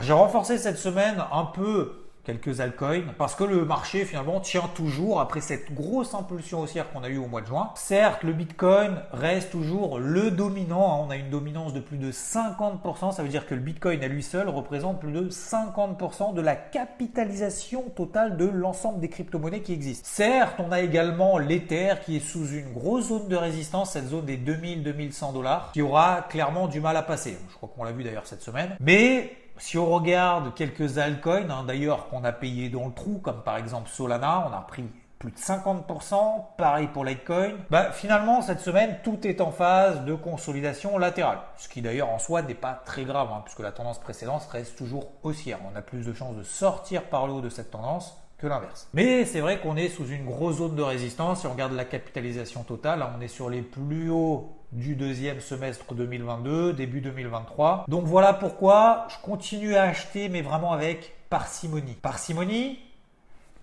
J'ai 0.00 0.12
renforcé 0.12 0.58
cette 0.58 0.78
semaine 0.78 1.16
un 1.32 1.44
peu 1.44 2.01
quelques 2.24 2.60
altcoins, 2.60 3.12
parce 3.18 3.34
que 3.34 3.44
le 3.44 3.64
marché 3.64 4.04
finalement 4.04 4.40
tient 4.40 4.68
toujours 4.74 5.20
après 5.20 5.40
cette 5.40 5.74
grosse 5.74 6.14
impulsion 6.14 6.60
haussière 6.60 6.90
qu'on 6.92 7.02
a 7.02 7.08
eue 7.08 7.18
au 7.18 7.26
mois 7.26 7.40
de 7.40 7.46
juin. 7.46 7.70
Certes, 7.74 8.22
le 8.22 8.32
Bitcoin 8.32 9.02
reste 9.12 9.50
toujours 9.50 9.98
le 9.98 10.30
dominant, 10.30 10.94
hein. 10.94 11.04
on 11.06 11.10
a 11.10 11.16
une 11.16 11.30
dominance 11.30 11.72
de 11.72 11.80
plus 11.80 11.98
de 11.98 12.12
50%, 12.12 13.12
ça 13.12 13.22
veut 13.22 13.28
dire 13.28 13.46
que 13.46 13.54
le 13.54 13.60
Bitcoin 13.60 14.02
à 14.04 14.08
lui 14.08 14.22
seul 14.22 14.48
représente 14.48 15.00
plus 15.00 15.12
de 15.12 15.28
50% 15.28 16.34
de 16.34 16.40
la 16.40 16.54
capitalisation 16.54 17.82
totale 17.96 18.36
de 18.36 18.46
l'ensemble 18.46 19.00
des 19.00 19.08
crypto-monnaies 19.08 19.62
qui 19.62 19.72
existent. 19.72 20.08
Certes, 20.10 20.56
on 20.58 20.70
a 20.70 20.80
également 20.80 21.38
l'Ether 21.38 21.94
qui 22.04 22.16
est 22.16 22.20
sous 22.20 22.48
une 22.48 22.72
grosse 22.72 23.08
zone 23.08 23.28
de 23.28 23.36
résistance, 23.36 23.92
cette 23.92 24.08
zone 24.08 24.24
des 24.24 24.38
2000-2100 24.38 25.32
dollars, 25.32 25.70
qui 25.72 25.82
aura 25.82 26.26
clairement 26.28 26.68
du 26.68 26.80
mal 26.80 26.96
à 26.96 27.02
passer. 27.02 27.36
Je 27.50 27.56
crois 27.56 27.70
qu'on 27.74 27.84
l'a 27.84 27.92
vu 27.92 28.04
d'ailleurs 28.04 28.26
cette 28.26 28.42
semaine. 28.42 28.76
Mais 28.80 29.36
si 29.62 29.78
on 29.78 29.86
regarde 29.86 30.54
quelques 30.54 30.98
altcoins, 30.98 31.48
hein, 31.48 31.62
d'ailleurs 31.64 32.08
qu'on 32.08 32.24
a 32.24 32.32
payé 32.32 32.68
dans 32.68 32.86
le 32.86 32.92
trou, 32.92 33.20
comme 33.22 33.44
par 33.44 33.58
exemple 33.58 33.88
Solana, 33.88 34.48
on 34.50 34.52
a 34.52 34.60
pris 34.60 34.84
plus 35.20 35.30
de 35.30 35.36
50%, 35.36 36.56
pareil 36.58 36.88
pour 36.88 37.04
Litecoin. 37.04 37.52
Bah, 37.70 37.92
finalement, 37.92 38.42
cette 38.42 38.58
semaine, 38.58 38.98
tout 39.04 39.24
est 39.24 39.40
en 39.40 39.52
phase 39.52 40.04
de 40.04 40.14
consolidation 40.14 40.98
latérale. 40.98 41.38
Ce 41.56 41.68
qui 41.68 41.80
d'ailleurs 41.80 42.10
en 42.10 42.18
soi 42.18 42.42
n'est 42.42 42.54
pas 42.54 42.82
très 42.84 43.04
grave, 43.04 43.28
hein, 43.32 43.40
puisque 43.44 43.60
la 43.60 43.70
tendance 43.70 44.00
précédente 44.00 44.42
reste 44.50 44.76
toujours 44.76 45.12
haussière. 45.22 45.60
On 45.72 45.76
a 45.76 45.80
plus 45.80 46.04
de 46.04 46.12
chances 46.12 46.34
de 46.34 46.42
sortir 46.42 47.04
par 47.04 47.28
le 47.28 47.34
haut 47.34 47.40
de 47.40 47.48
cette 47.48 47.70
tendance 47.70 48.20
que 48.38 48.48
l'inverse. 48.48 48.88
Mais 48.94 49.24
c'est 49.24 49.40
vrai 49.40 49.60
qu'on 49.60 49.76
est 49.76 49.90
sous 49.90 50.08
une 50.08 50.24
grosse 50.24 50.56
zone 50.56 50.74
de 50.74 50.82
résistance. 50.82 51.42
Si 51.42 51.46
on 51.46 51.52
regarde 51.52 51.74
la 51.74 51.84
capitalisation 51.84 52.64
totale, 52.64 53.06
on 53.16 53.20
est 53.20 53.28
sur 53.28 53.48
les 53.48 53.62
plus 53.62 54.10
hauts 54.10 54.61
du 54.72 54.96
deuxième 54.96 55.40
semestre 55.40 55.94
2022, 55.94 56.72
début 56.72 57.00
2023. 57.00 57.84
Donc 57.88 58.04
voilà 58.04 58.32
pourquoi 58.32 59.06
je 59.08 59.16
continue 59.22 59.76
à 59.76 59.82
acheter, 59.82 60.28
mais 60.28 60.42
vraiment 60.42 60.72
avec 60.72 61.14
parcimonie. 61.28 61.94
Parcimonie, 61.94 62.78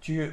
tu, 0.02 0.32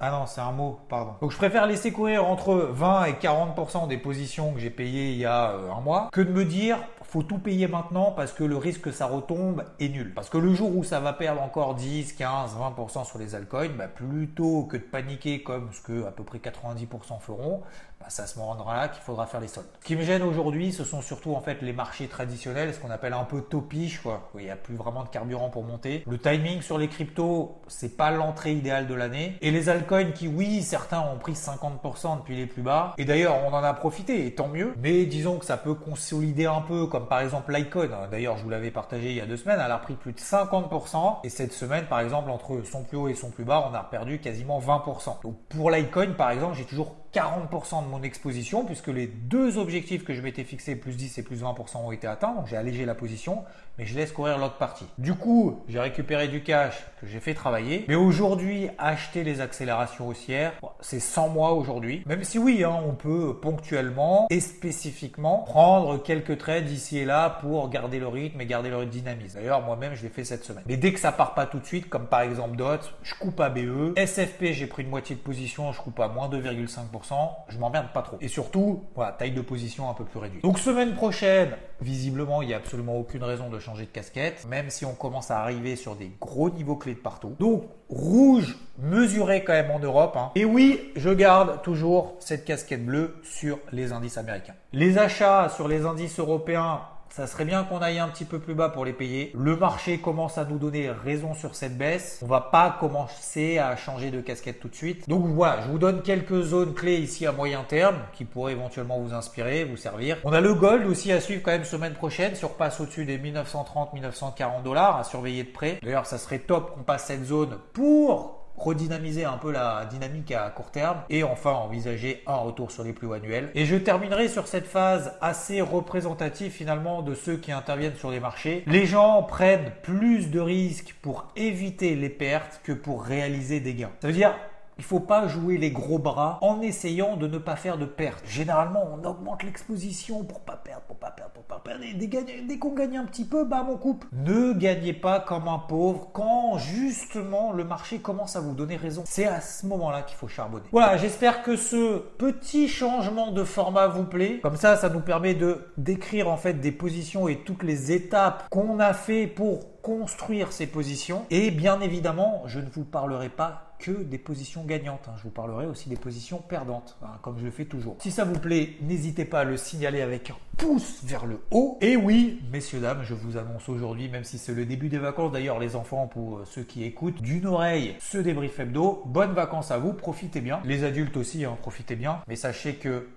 ah 0.00 0.10
non, 0.10 0.26
c'est 0.26 0.40
un 0.40 0.52
mot, 0.52 0.80
pardon. 0.88 1.14
Donc 1.20 1.30
je 1.30 1.36
préfère 1.36 1.66
laisser 1.66 1.92
courir 1.92 2.26
entre 2.26 2.54
20 2.54 3.04
et 3.04 3.12
40% 3.12 3.88
des 3.88 3.96
positions 3.96 4.52
que 4.52 4.60
j'ai 4.60 4.70
payées 4.70 5.12
il 5.12 5.18
y 5.18 5.24
a 5.24 5.52
euh, 5.52 5.70
un 5.70 5.80
mois 5.80 6.08
que 6.12 6.20
de 6.20 6.30
me 6.30 6.44
dire 6.44 6.78
faut 7.02 7.22
tout 7.22 7.38
payer 7.38 7.68
maintenant 7.68 8.10
parce 8.10 8.32
que 8.32 8.42
le 8.42 8.56
risque 8.56 8.80
que 8.80 8.90
ça 8.90 9.06
retombe 9.06 9.64
est 9.78 9.88
nul. 9.88 10.12
Parce 10.12 10.28
que 10.28 10.36
le 10.36 10.52
jour 10.52 10.76
où 10.76 10.82
ça 10.82 10.98
va 10.98 11.12
perdre 11.12 11.40
encore 11.40 11.76
10, 11.76 12.12
15, 12.14 12.56
20% 12.56 13.06
sur 13.06 13.18
les 13.18 13.36
altcoins, 13.36 13.68
bah, 13.68 13.86
plutôt 13.86 14.64
que 14.64 14.76
de 14.76 14.82
paniquer 14.82 15.42
comme 15.42 15.72
ce 15.72 15.80
que 15.80 16.04
à 16.04 16.10
peu 16.10 16.24
près 16.24 16.38
90% 16.38 17.20
feront, 17.20 17.62
bah, 18.04 18.10
ça 18.10 18.26
se 18.26 18.38
rendra 18.38 18.76
là 18.76 18.88
qu'il 18.88 19.02
faudra 19.02 19.26
faire 19.26 19.40
les 19.40 19.48
soldes. 19.48 19.66
Ce 19.80 19.86
qui 19.86 19.96
me 19.96 20.02
gêne 20.02 20.22
aujourd'hui, 20.22 20.72
ce 20.72 20.84
sont 20.84 21.00
surtout 21.00 21.34
en 21.34 21.40
fait 21.40 21.62
les 21.62 21.72
marchés 21.72 22.06
traditionnels, 22.06 22.74
ce 22.74 22.78
qu'on 22.78 22.90
appelle 22.90 23.14
un 23.14 23.24
peu 23.24 23.40
topiche, 23.40 24.02
quoi. 24.02 24.28
il 24.34 24.44
n'y 24.44 24.50
a 24.50 24.56
plus 24.56 24.76
vraiment 24.76 25.04
de 25.04 25.08
carburant 25.08 25.48
pour 25.48 25.64
monter. 25.64 26.04
Le 26.06 26.18
timing 26.18 26.60
sur 26.60 26.76
les 26.76 26.88
cryptos, 26.88 27.62
c'est 27.66 27.96
pas 27.96 28.10
l'entrée 28.10 28.52
idéale 28.52 28.86
de 28.86 28.94
l'année. 28.94 29.38
Et 29.40 29.50
les 29.50 29.70
altcoins 29.70 30.12
qui, 30.12 30.28
oui, 30.28 30.62
certains 30.62 31.00
ont 31.00 31.16
pris 31.16 31.32
50% 31.32 32.18
depuis 32.18 32.36
les 32.36 32.46
plus 32.46 32.60
bas. 32.60 32.94
Et 32.98 33.06
d'ailleurs, 33.06 33.36
on 33.46 33.54
en 33.54 33.64
a 33.64 33.72
profité, 33.72 34.26
et 34.26 34.34
tant 34.34 34.48
mieux. 34.48 34.74
Mais 34.82 35.06
disons 35.06 35.38
que 35.38 35.46
ça 35.46 35.56
peut 35.56 35.74
consolider 35.74 36.44
un 36.44 36.60
peu, 36.60 36.86
comme 36.86 37.08
par 37.08 37.20
exemple 37.20 37.54
l'Icon. 37.54 37.88
D'ailleurs, 38.10 38.36
je 38.36 38.42
vous 38.42 38.50
l'avais 38.50 38.70
partagé 38.70 39.10
il 39.10 39.16
y 39.16 39.20
a 39.22 39.26
deux 39.26 39.38
semaines, 39.38 39.60
elle 39.64 39.72
a 39.72 39.78
repris 39.78 39.94
plus 39.94 40.12
de 40.12 40.20
50%. 40.20 41.20
Et 41.24 41.30
cette 41.30 41.54
semaine, 41.54 41.86
par 41.86 42.00
exemple, 42.00 42.30
entre 42.30 42.60
son 42.70 42.82
plus 42.82 42.98
haut 42.98 43.08
et 43.08 43.14
son 43.14 43.30
plus 43.30 43.44
bas, 43.44 43.66
on 43.70 43.74
a 43.74 43.82
perdu 43.82 44.20
quasiment 44.20 44.60
20%. 44.60 45.22
Donc 45.22 45.36
pour 45.48 45.70
l'Icon, 45.70 46.14
par 46.18 46.30
exemple, 46.30 46.54
j'ai 46.54 46.64
toujours 46.64 46.94
40% 47.14 47.84
de 47.84 47.88
mon 47.88 48.02
exposition 48.02 48.64
puisque 48.64 48.88
les 48.88 49.06
deux 49.06 49.56
objectifs 49.58 50.04
que 50.04 50.14
je 50.14 50.20
m'étais 50.20 50.42
fixés, 50.42 50.74
plus 50.74 50.96
10 50.96 51.18
et 51.18 51.22
plus 51.22 51.42
20% 51.42 51.76
ont 51.76 51.92
été 51.92 52.06
atteints. 52.08 52.34
Donc 52.34 52.48
j'ai 52.48 52.56
allégé 52.56 52.84
la 52.84 52.94
position, 52.94 53.44
mais 53.78 53.86
je 53.86 53.94
laisse 53.94 54.10
courir 54.10 54.38
l'autre 54.38 54.56
partie. 54.56 54.86
Du 54.98 55.14
coup, 55.14 55.62
j'ai 55.68 55.78
récupéré 55.78 56.26
du 56.26 56.42
cash 56.42 56.84
que 57.00 57.06
j'ai 57.06 57.20
fait 57.20 57.34
travailler. 57.34 57.84
Mais 57.86 57.94
aujourd'hui, 57.94 58.68
acheter 58.78 59.22
les 59.22 59.40
accélérations 59.40 60.08
haussières, 60.08 60.54
c'est 60.80 60.98
100 60.98 61.28
mois 61.28 61.52
aujourd'hui. 61.52 62.02
Même 62.06 62.24
si 62.24 62.38
oui, 62.38 62.64
hein, 62.64 62.76
on 62.84 62.94
peut 62.94 63.36
ponctuellement 63.40 64.26
et 64.30 64.40
spécifiquement 64.40 65.38
prendre 65.38 66.02
quelques 66.02 66.38
trades 66.38 66.70
ici 66.70 66.98
et 66.98 67.04
là 67.04 67.30
pour 67.30 67.68
garder 67.68 68.00
le 68.00 68.08
rythme 68.08 68.40
et 68.40 68.46
garder 68.46 68.70
le 68.70 68.86
dynamisme. 68.86 69.38
D'ailleurs, 69.38 69.62
moi-même, 69.62 69.94
je 69.94 70.02
l'ai 70.02 70.08
fait 70.08 70.24
cette 70.24 70.44
semaine. 70.44 70.64
Mais 70.66 70.76
dès 70.76 70.92
que 70.92 70.98
ça 70.98 71.12
part 71.12 71.34
pas 71.34 71.46
tout 71.46 71.60
de 71.60 71.66
suite, 71.66 71.88
comme 71.88 72.06
par 72.06 72.22
exemple 72.22 72.56
DOT, 72.56 72.80
je 73.02 73.14
coupe 73.14 73.38
à 73.40 73.50
BE. 73.50 73.94
SFP, 73.96 74.46
j'ai 74.52 74.66
pris 74.66 74.82
une 74.82 74.90
moitié 74.90 75.14
de 75.14 75.20
position, 75.20 75.72
je 75.72 75.80
coupe 75.80 76.00
à 76.00 76.08
moins 76.08 76.28
2,5% 76.28 77.03
je 77.48 77.58
m'emmerde 77.58 77.88
pas 77.92 78.02
trop. 78.02 78.16
Et 78.20 78.28
surtout, 78.28 78.84
voilà, 78.94 79.12
taille 79.12 79.32
de 79.32 79.40
position 79.40 79.90
un 79.90 79.94
peu 79.94 80.04
plus 80.04 80.18
réduite. 80.18 80.42
Donc 80.42 80.58
semaine 80.58 80.94
prochaine, 80.94 81.56
visiblement, 81.80 82.42
il 82.42 82.48
n'y 82.48 82.54
a 82.54 82.58
absolument 82.58 82.96
aucune 82.96 83.22
raison 83.22 83.50
de 83.50 83.58
changer 83.58 83.84
de 83.84 83.90
casquette, 83.90 84.46
même 84.48 84.70
si 84.70 84.84
on 84.84 84.94
commence 84.94 85.30
à 85.30 85.40
arriver 85.40 85.76
sur 85.76 85.96
des 85.96 86.10
gros 86.20 86.50
niveaux 86.50 86.76
clés 86.76 86.94
de 86.94 87.00
partout. 87.00 87.36
Donc 87.38 87.64
rouge 87.88 88.56
mesuré 88.78 89.44
quand 89.44 89.52
même 89.52 89.70
en 89.70 89.78
Europe. 89.78 90.16
Hein. 90.16 90.30
Et 90.34 90.44
oui, 90.44 90.92
je 90.96 91.10
garde 91.10 91.62
toujours 91.62 92.14
cette 92.18 92.44
casquette 92.44 92.84
bleue 92.84 93.16
sur 93.22 93.58
les 93.72 93.92
indices 93.92 94.18
américains. 94.18 94.54
Les 94.72 94.98
achats 94.98 95.48
sur 95.48 95.68
les 95.68 95.86
indices 95.86 96.18
européens 96.18 96.80
ça 97.14 97.28
serait 97.28 97.44
bien 97.44 97.62
qu'on 97.62 97.78
aille 97.78 98.00
un 98.00 98.08
petit 98.08 98.24
peu 98.24 98.40
plus 98.40 98.54
bas 98.54 98.70
pour 98.70 98.84
les 98.84 98.92
payer. 98.92 99.30
Le 99.38 99.54
marché 99.54 99.98
commence 99.98 100.36
à 100.36 100.44
nous 100.44 100.58
donner 100.58 100.90
raison 100.90 101.32
sur 101.32 101.54
cette 101.54 101.78
baisse. 101.78 102.18
On 102.22 102.26
va 102.26 102.40
pas 102.40 102.76
commencer 102.80 103.58
à 103.58 103.76
changer 103.76 104.10
de 104.10 104.20
casquette 104.20 104.58
tout 104.58 104.66
de 104.66 104.74
suite. 104.74 105.08
Donc 105.08 105.24
voilà, 105.26 105.62
je 105.62 105.68
vous 105.68 105.78
donne 105.78 106.02
quelques 106.02 106.42
zones 106.42 106.74
clés 106.74 106.96
ici 106.96 107.24
à 107.24 107.30
moyen 107.30 107.62
terme 107.62 107.98
qui 108.14 108.24
pourraient 108.24 108.54
éventuellement 108.54 108.98
vous 108.98 109.14
inspirer, 109.14 109.62
vous 109.62 109.76
servir. 109.76 110.16
On 110.24 110.32
a 110.32 110.40
le 110.40 110.54
gold 110.54 110.88
aussi 110.88 111.12
à 111.12 111.20
suivre 111.20 111.42
quand 111.44 111.52
même 111.52 111.62
semaine 111.62 111.94
prochaine. 111.94 112.34
Si 112.34 112.44
on 112.44 112.48
repasse 112.48 112.80
au-dessus 112.80 113.04
des 113.04 113.18
1930-1940 113.18 114.64
dollars 114.64 114.96
à 114.96 115.04
surveiller 115.04 115.44
de 115.44 115.52
près. 115.52 115.78
D'ailleurs, 115.84 116.06
ça 116.06 116.18
serait 116.18 116.40
top 116.40 116.74
qu'on 116.74 116.82
passe 116.82 117.04
cette 117.04 117.24
zone 117.24 117.58
pour 117.74 118.43
redynamiser 118.56 119.24
un 119.24 119.36
peu 119.36 119.50
la 119.50 119.86
dynamique 119.86 120.32
à 120.32 120.50
court 120.50 120.70
terme 120.70 120.98
et 121.10 121.22
enfin 121.22 121.52
envisager 121.52 122.22
un 122.26 122.36
retour 122.36 122.70
sur 122.70 122.84
les 122.84 122.92
plus 122.92 123.12
annuels. 123.12 123.50
Et 123.54 123.66
je 123.66 123.76
terminerai 123.76 124.28
sur 124.28 124.46
cette 124.46 124.66
phase 124.66 125.14
assez 125.20 125.60
représentative 125.60 126.52
finalement 126.52 127.02
de 127.02 127.14
ceux 127.14 127.36
qui 127.36 127.52
interviennent 127.52 127.96
sur 127.96 128.10
les 128.10 128.20
marchés. 128.20 128.64
Les 128.66 128.86
gens 128.86 129.22
prennent 129.22 129.72
plus 129.82 130.30
de 130.30 130.40
risques 130.40 130.94
pour 131.02 131.26
éviter 131.36 131.94
les 131.94 132.08
pertes 132.08 132.60
que 132.62 132.72
pour 132.72 133.04
réaliser 133.04 133.60
des 133.60 133.74
gains. 133.74 133.92
Ça 134.00 134.08
veut 134.08 134.14
dire 134.14 134.34
il 134.78 134.84
faut 134.84 135.00
pas 135.00 135.28
jouer 135.28 135.56
les 135.56 135.70
gros 135.70 135.98
bras 135.98 136.38
en 136.40 136.60
essayant 136.60 137.16
de 137.16 137.26
ne 137.26 137.38
pas 137.38 137.56
faire 137.56 137.78
de 137.78 137.84
pertes. 137.84 138.24
Généralement, 138.26 138.84
on 138.92 139.04
augmente 139.04 139.42
l'exposition 139.42 140.24
pour 140.24 140.40
pas 140.40 140.56
perdre, 140.56 140.82
pour 140.82 140.96
pas 140.96 141.10
perdre, 141.10 141.32
pour 141.32 141.44
pas 141.44 141.60
perdre. 141.60 141.84
Et 141.84 141.94
dès, 141.94 142.58
qu'on 142.58 142.74
gagne 142.74 142.96
un 142.96 143.04
petit 143.04 143.24
peu, 143.24 143.44
bah 143.44 143.66
on 143.68 143.76
coupe. 143.76 144.04
Ne 144.12 144.52
gagnez 144.52 144.92
pas 144.92 145.20
comme 145.20 145.48
un 145.48 145.58
pauvre 145.58 146.10
quand 146.12 146.58
justement 146.58 147.52
le 147.52 147.64
marché 147.64 147.98
commence 147.98 148.36
à 148.36 148.40
vous 148.40 148.54
donner 148.54 148.76
raison. 148.76 149.02
C'est 149.06 149.26
à 149.26 149.40
ce 149.40 149.66
moment-là 149.66 150.02
qu'il 150.02 150.16
faut 150.16 150.28
charbonner. 150.28 150.64
Voilà, 150.72 150.96
j'espère 150.96 151.42
que 151.42 151.56
ce 151.56 151.98
petit 151.98 152.68
changement 152.68 153.30
de 153.30 153.44
format 153.44 153.88
vous 153.88 154.04
plaît. 154.04 154.40
Comme 154.42 154.56
ça, 154.56 154.76
ça 154.76 154.88
nous 154.88 155.00
permet 155.00 155.34
de 155.34 155.72
décrire 155.76 156.28
en 156.28 156.36
fait 156.36 156.54
des 156.54 156.72
positions 156.72 157.28
et 157.28 157.38
toutes 157.38 157.62
les 157.62 157.92
étapes 157.92 158.48
qu'on 158.50 158.80
a 158.80 158.92
fait 158.92 159.26
pour 159.26 159.80
construire 159.82 160.52
ces 160.52 160.66
positions. 160.66 161.26
Et 161.30 161.50
bien 161.50 161.80
évidemment, 161.80 162.42
je 162.46 162.58
ne 162.58 162.68
vous 162.70 162.84
parlerai 162.84 163.28
pas 163.28 163.73
que 163.84 164.02
des 164.02 164.16
positions 164.16 164.64
gagnantes. 164.64 165.08
Hein. 165.08 165.14
Je 165.18 165.24
vous 165.24 165.30
parlerai 165.30 165.66
aussi 165.66 165.90
des 165.90 165.96
positions 165.96 166.38
perdantes, 166.38 166.96
hein, 167.02 167.18
comme 167.20 167.38
je 167.38 167.44
le 167.44 167.50
fais 167.50 167.66
toujours. 167.66 167.96
Si 167.98 168.10
ça 168.10 168.24
vous 168.24 168.38
plaît, 168.38 168.76
n'hésitez 168.80 169.26
pas 169.26 169.40
à 169.40 169.44
le 169.44 169.58
signaler 169.58 170.00
avec 170.00 170.30
un 170.30 170.36
pouce 170.56 171.00
vers 171.04 171.26
le 171.26 171.40
haut. 171.50 171.76
Et 171.82 171.94
oui, 171.94 172.40
messieurs, 172.50 172.80
dames, 172.80 173.02
je 173.02 173.12
vous 173.12 173.36
annonce 173.36 173.68
aujourd'hui, 173.68 174.08
même 174.08 174.24
si 174.24 174.38
c'est 174.38 174.54
le 174.54 174.64
début 174.64 174.88
des 174.88 174.96
vacances, 174.96 175.32
d'ailleurs 175.32 175.58
les 175.58 175.76
enfants, 175.76 176.06
pour 176.06 176.38
euh, 176.38 176.44
ceux 176.46 176.62
qui 176.62 176.82
écoutent, 176.84 177.20
d'une 177.20 177.46
oreille, 177.46 177.94
ce 178.00 178.16
débrief 178.16 178.58
hebdo. 178.58 179.02
Bonnes 179.04 179.34
vacances 179.34 179.70
à 179.70 179.76
vous, 179.76 179.92
profitez 179.92 180.40
bien. 180.40 180.60
Les 180.64 180.84
adultes 180.84 181.18
aussi, 181.18 181.44
hein, 181.44 181.58
profitez 181.60 181.94
bien. 181.94 182.20
Mais 182.26 182.36
sachez 182.36 182.76
que 182.76 183.08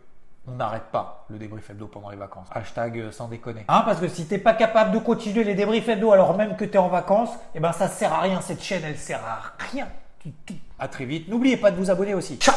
on 0.49 0.55
n'arrête 0.55 0.91
pas 0.91 1.25
le 1.29 1.37
débrief 1.37 1.69
hebdo 1.69 1.87
pendant 1.87 2.09
les 2.09 2.17
vacances. 2.17 2.47
Hashtag 2.51 2.99
euh, 2.99 3.11
sans 3.13 3.29
déconner. 3.29 3.63
Hein, 3.69 3.83
parce 3.85 4.01
que 4.01 4.09
si 4.09 4.25
t'es 4.27 4.37
pas 4.37 4.53
capable 4.53 4.91
de 4.91 4.99
continuer 4.99 5.45
les 5.45 5.55
débriefs 5.55 5.87
hebdo 5.87 6.11
alors 6.11 6.35
même 6.35 6.57
que 6.57 6.65
tu 6.65 6.73
es 6.73 6.77
en 6.77 6.89
vacances, 6.89 7.31
eh 7.55 7.61
ben 7.61 7.71
ça 7.71 7.87
sert 7.87 8.11
à 8.11 8.19
rien. 8.19 8.41
Cette 8.41 8.61
chaîne, 8.61 8.81
elle 8.85 8.97
sert 8.97 9.23
à 9.23 9.53
rien 9.71 9.87
À 10.79 10.87
très 10.87 11.05
vite. 11.05 11.27
N'oubliez 11.27 11.57
pas 11.57 11.71
de 11.71 11.77
vous 11.77 11.89
abonner 11.89 12.13
aussi. 12.13 12.37
Ciao 12.37 12.55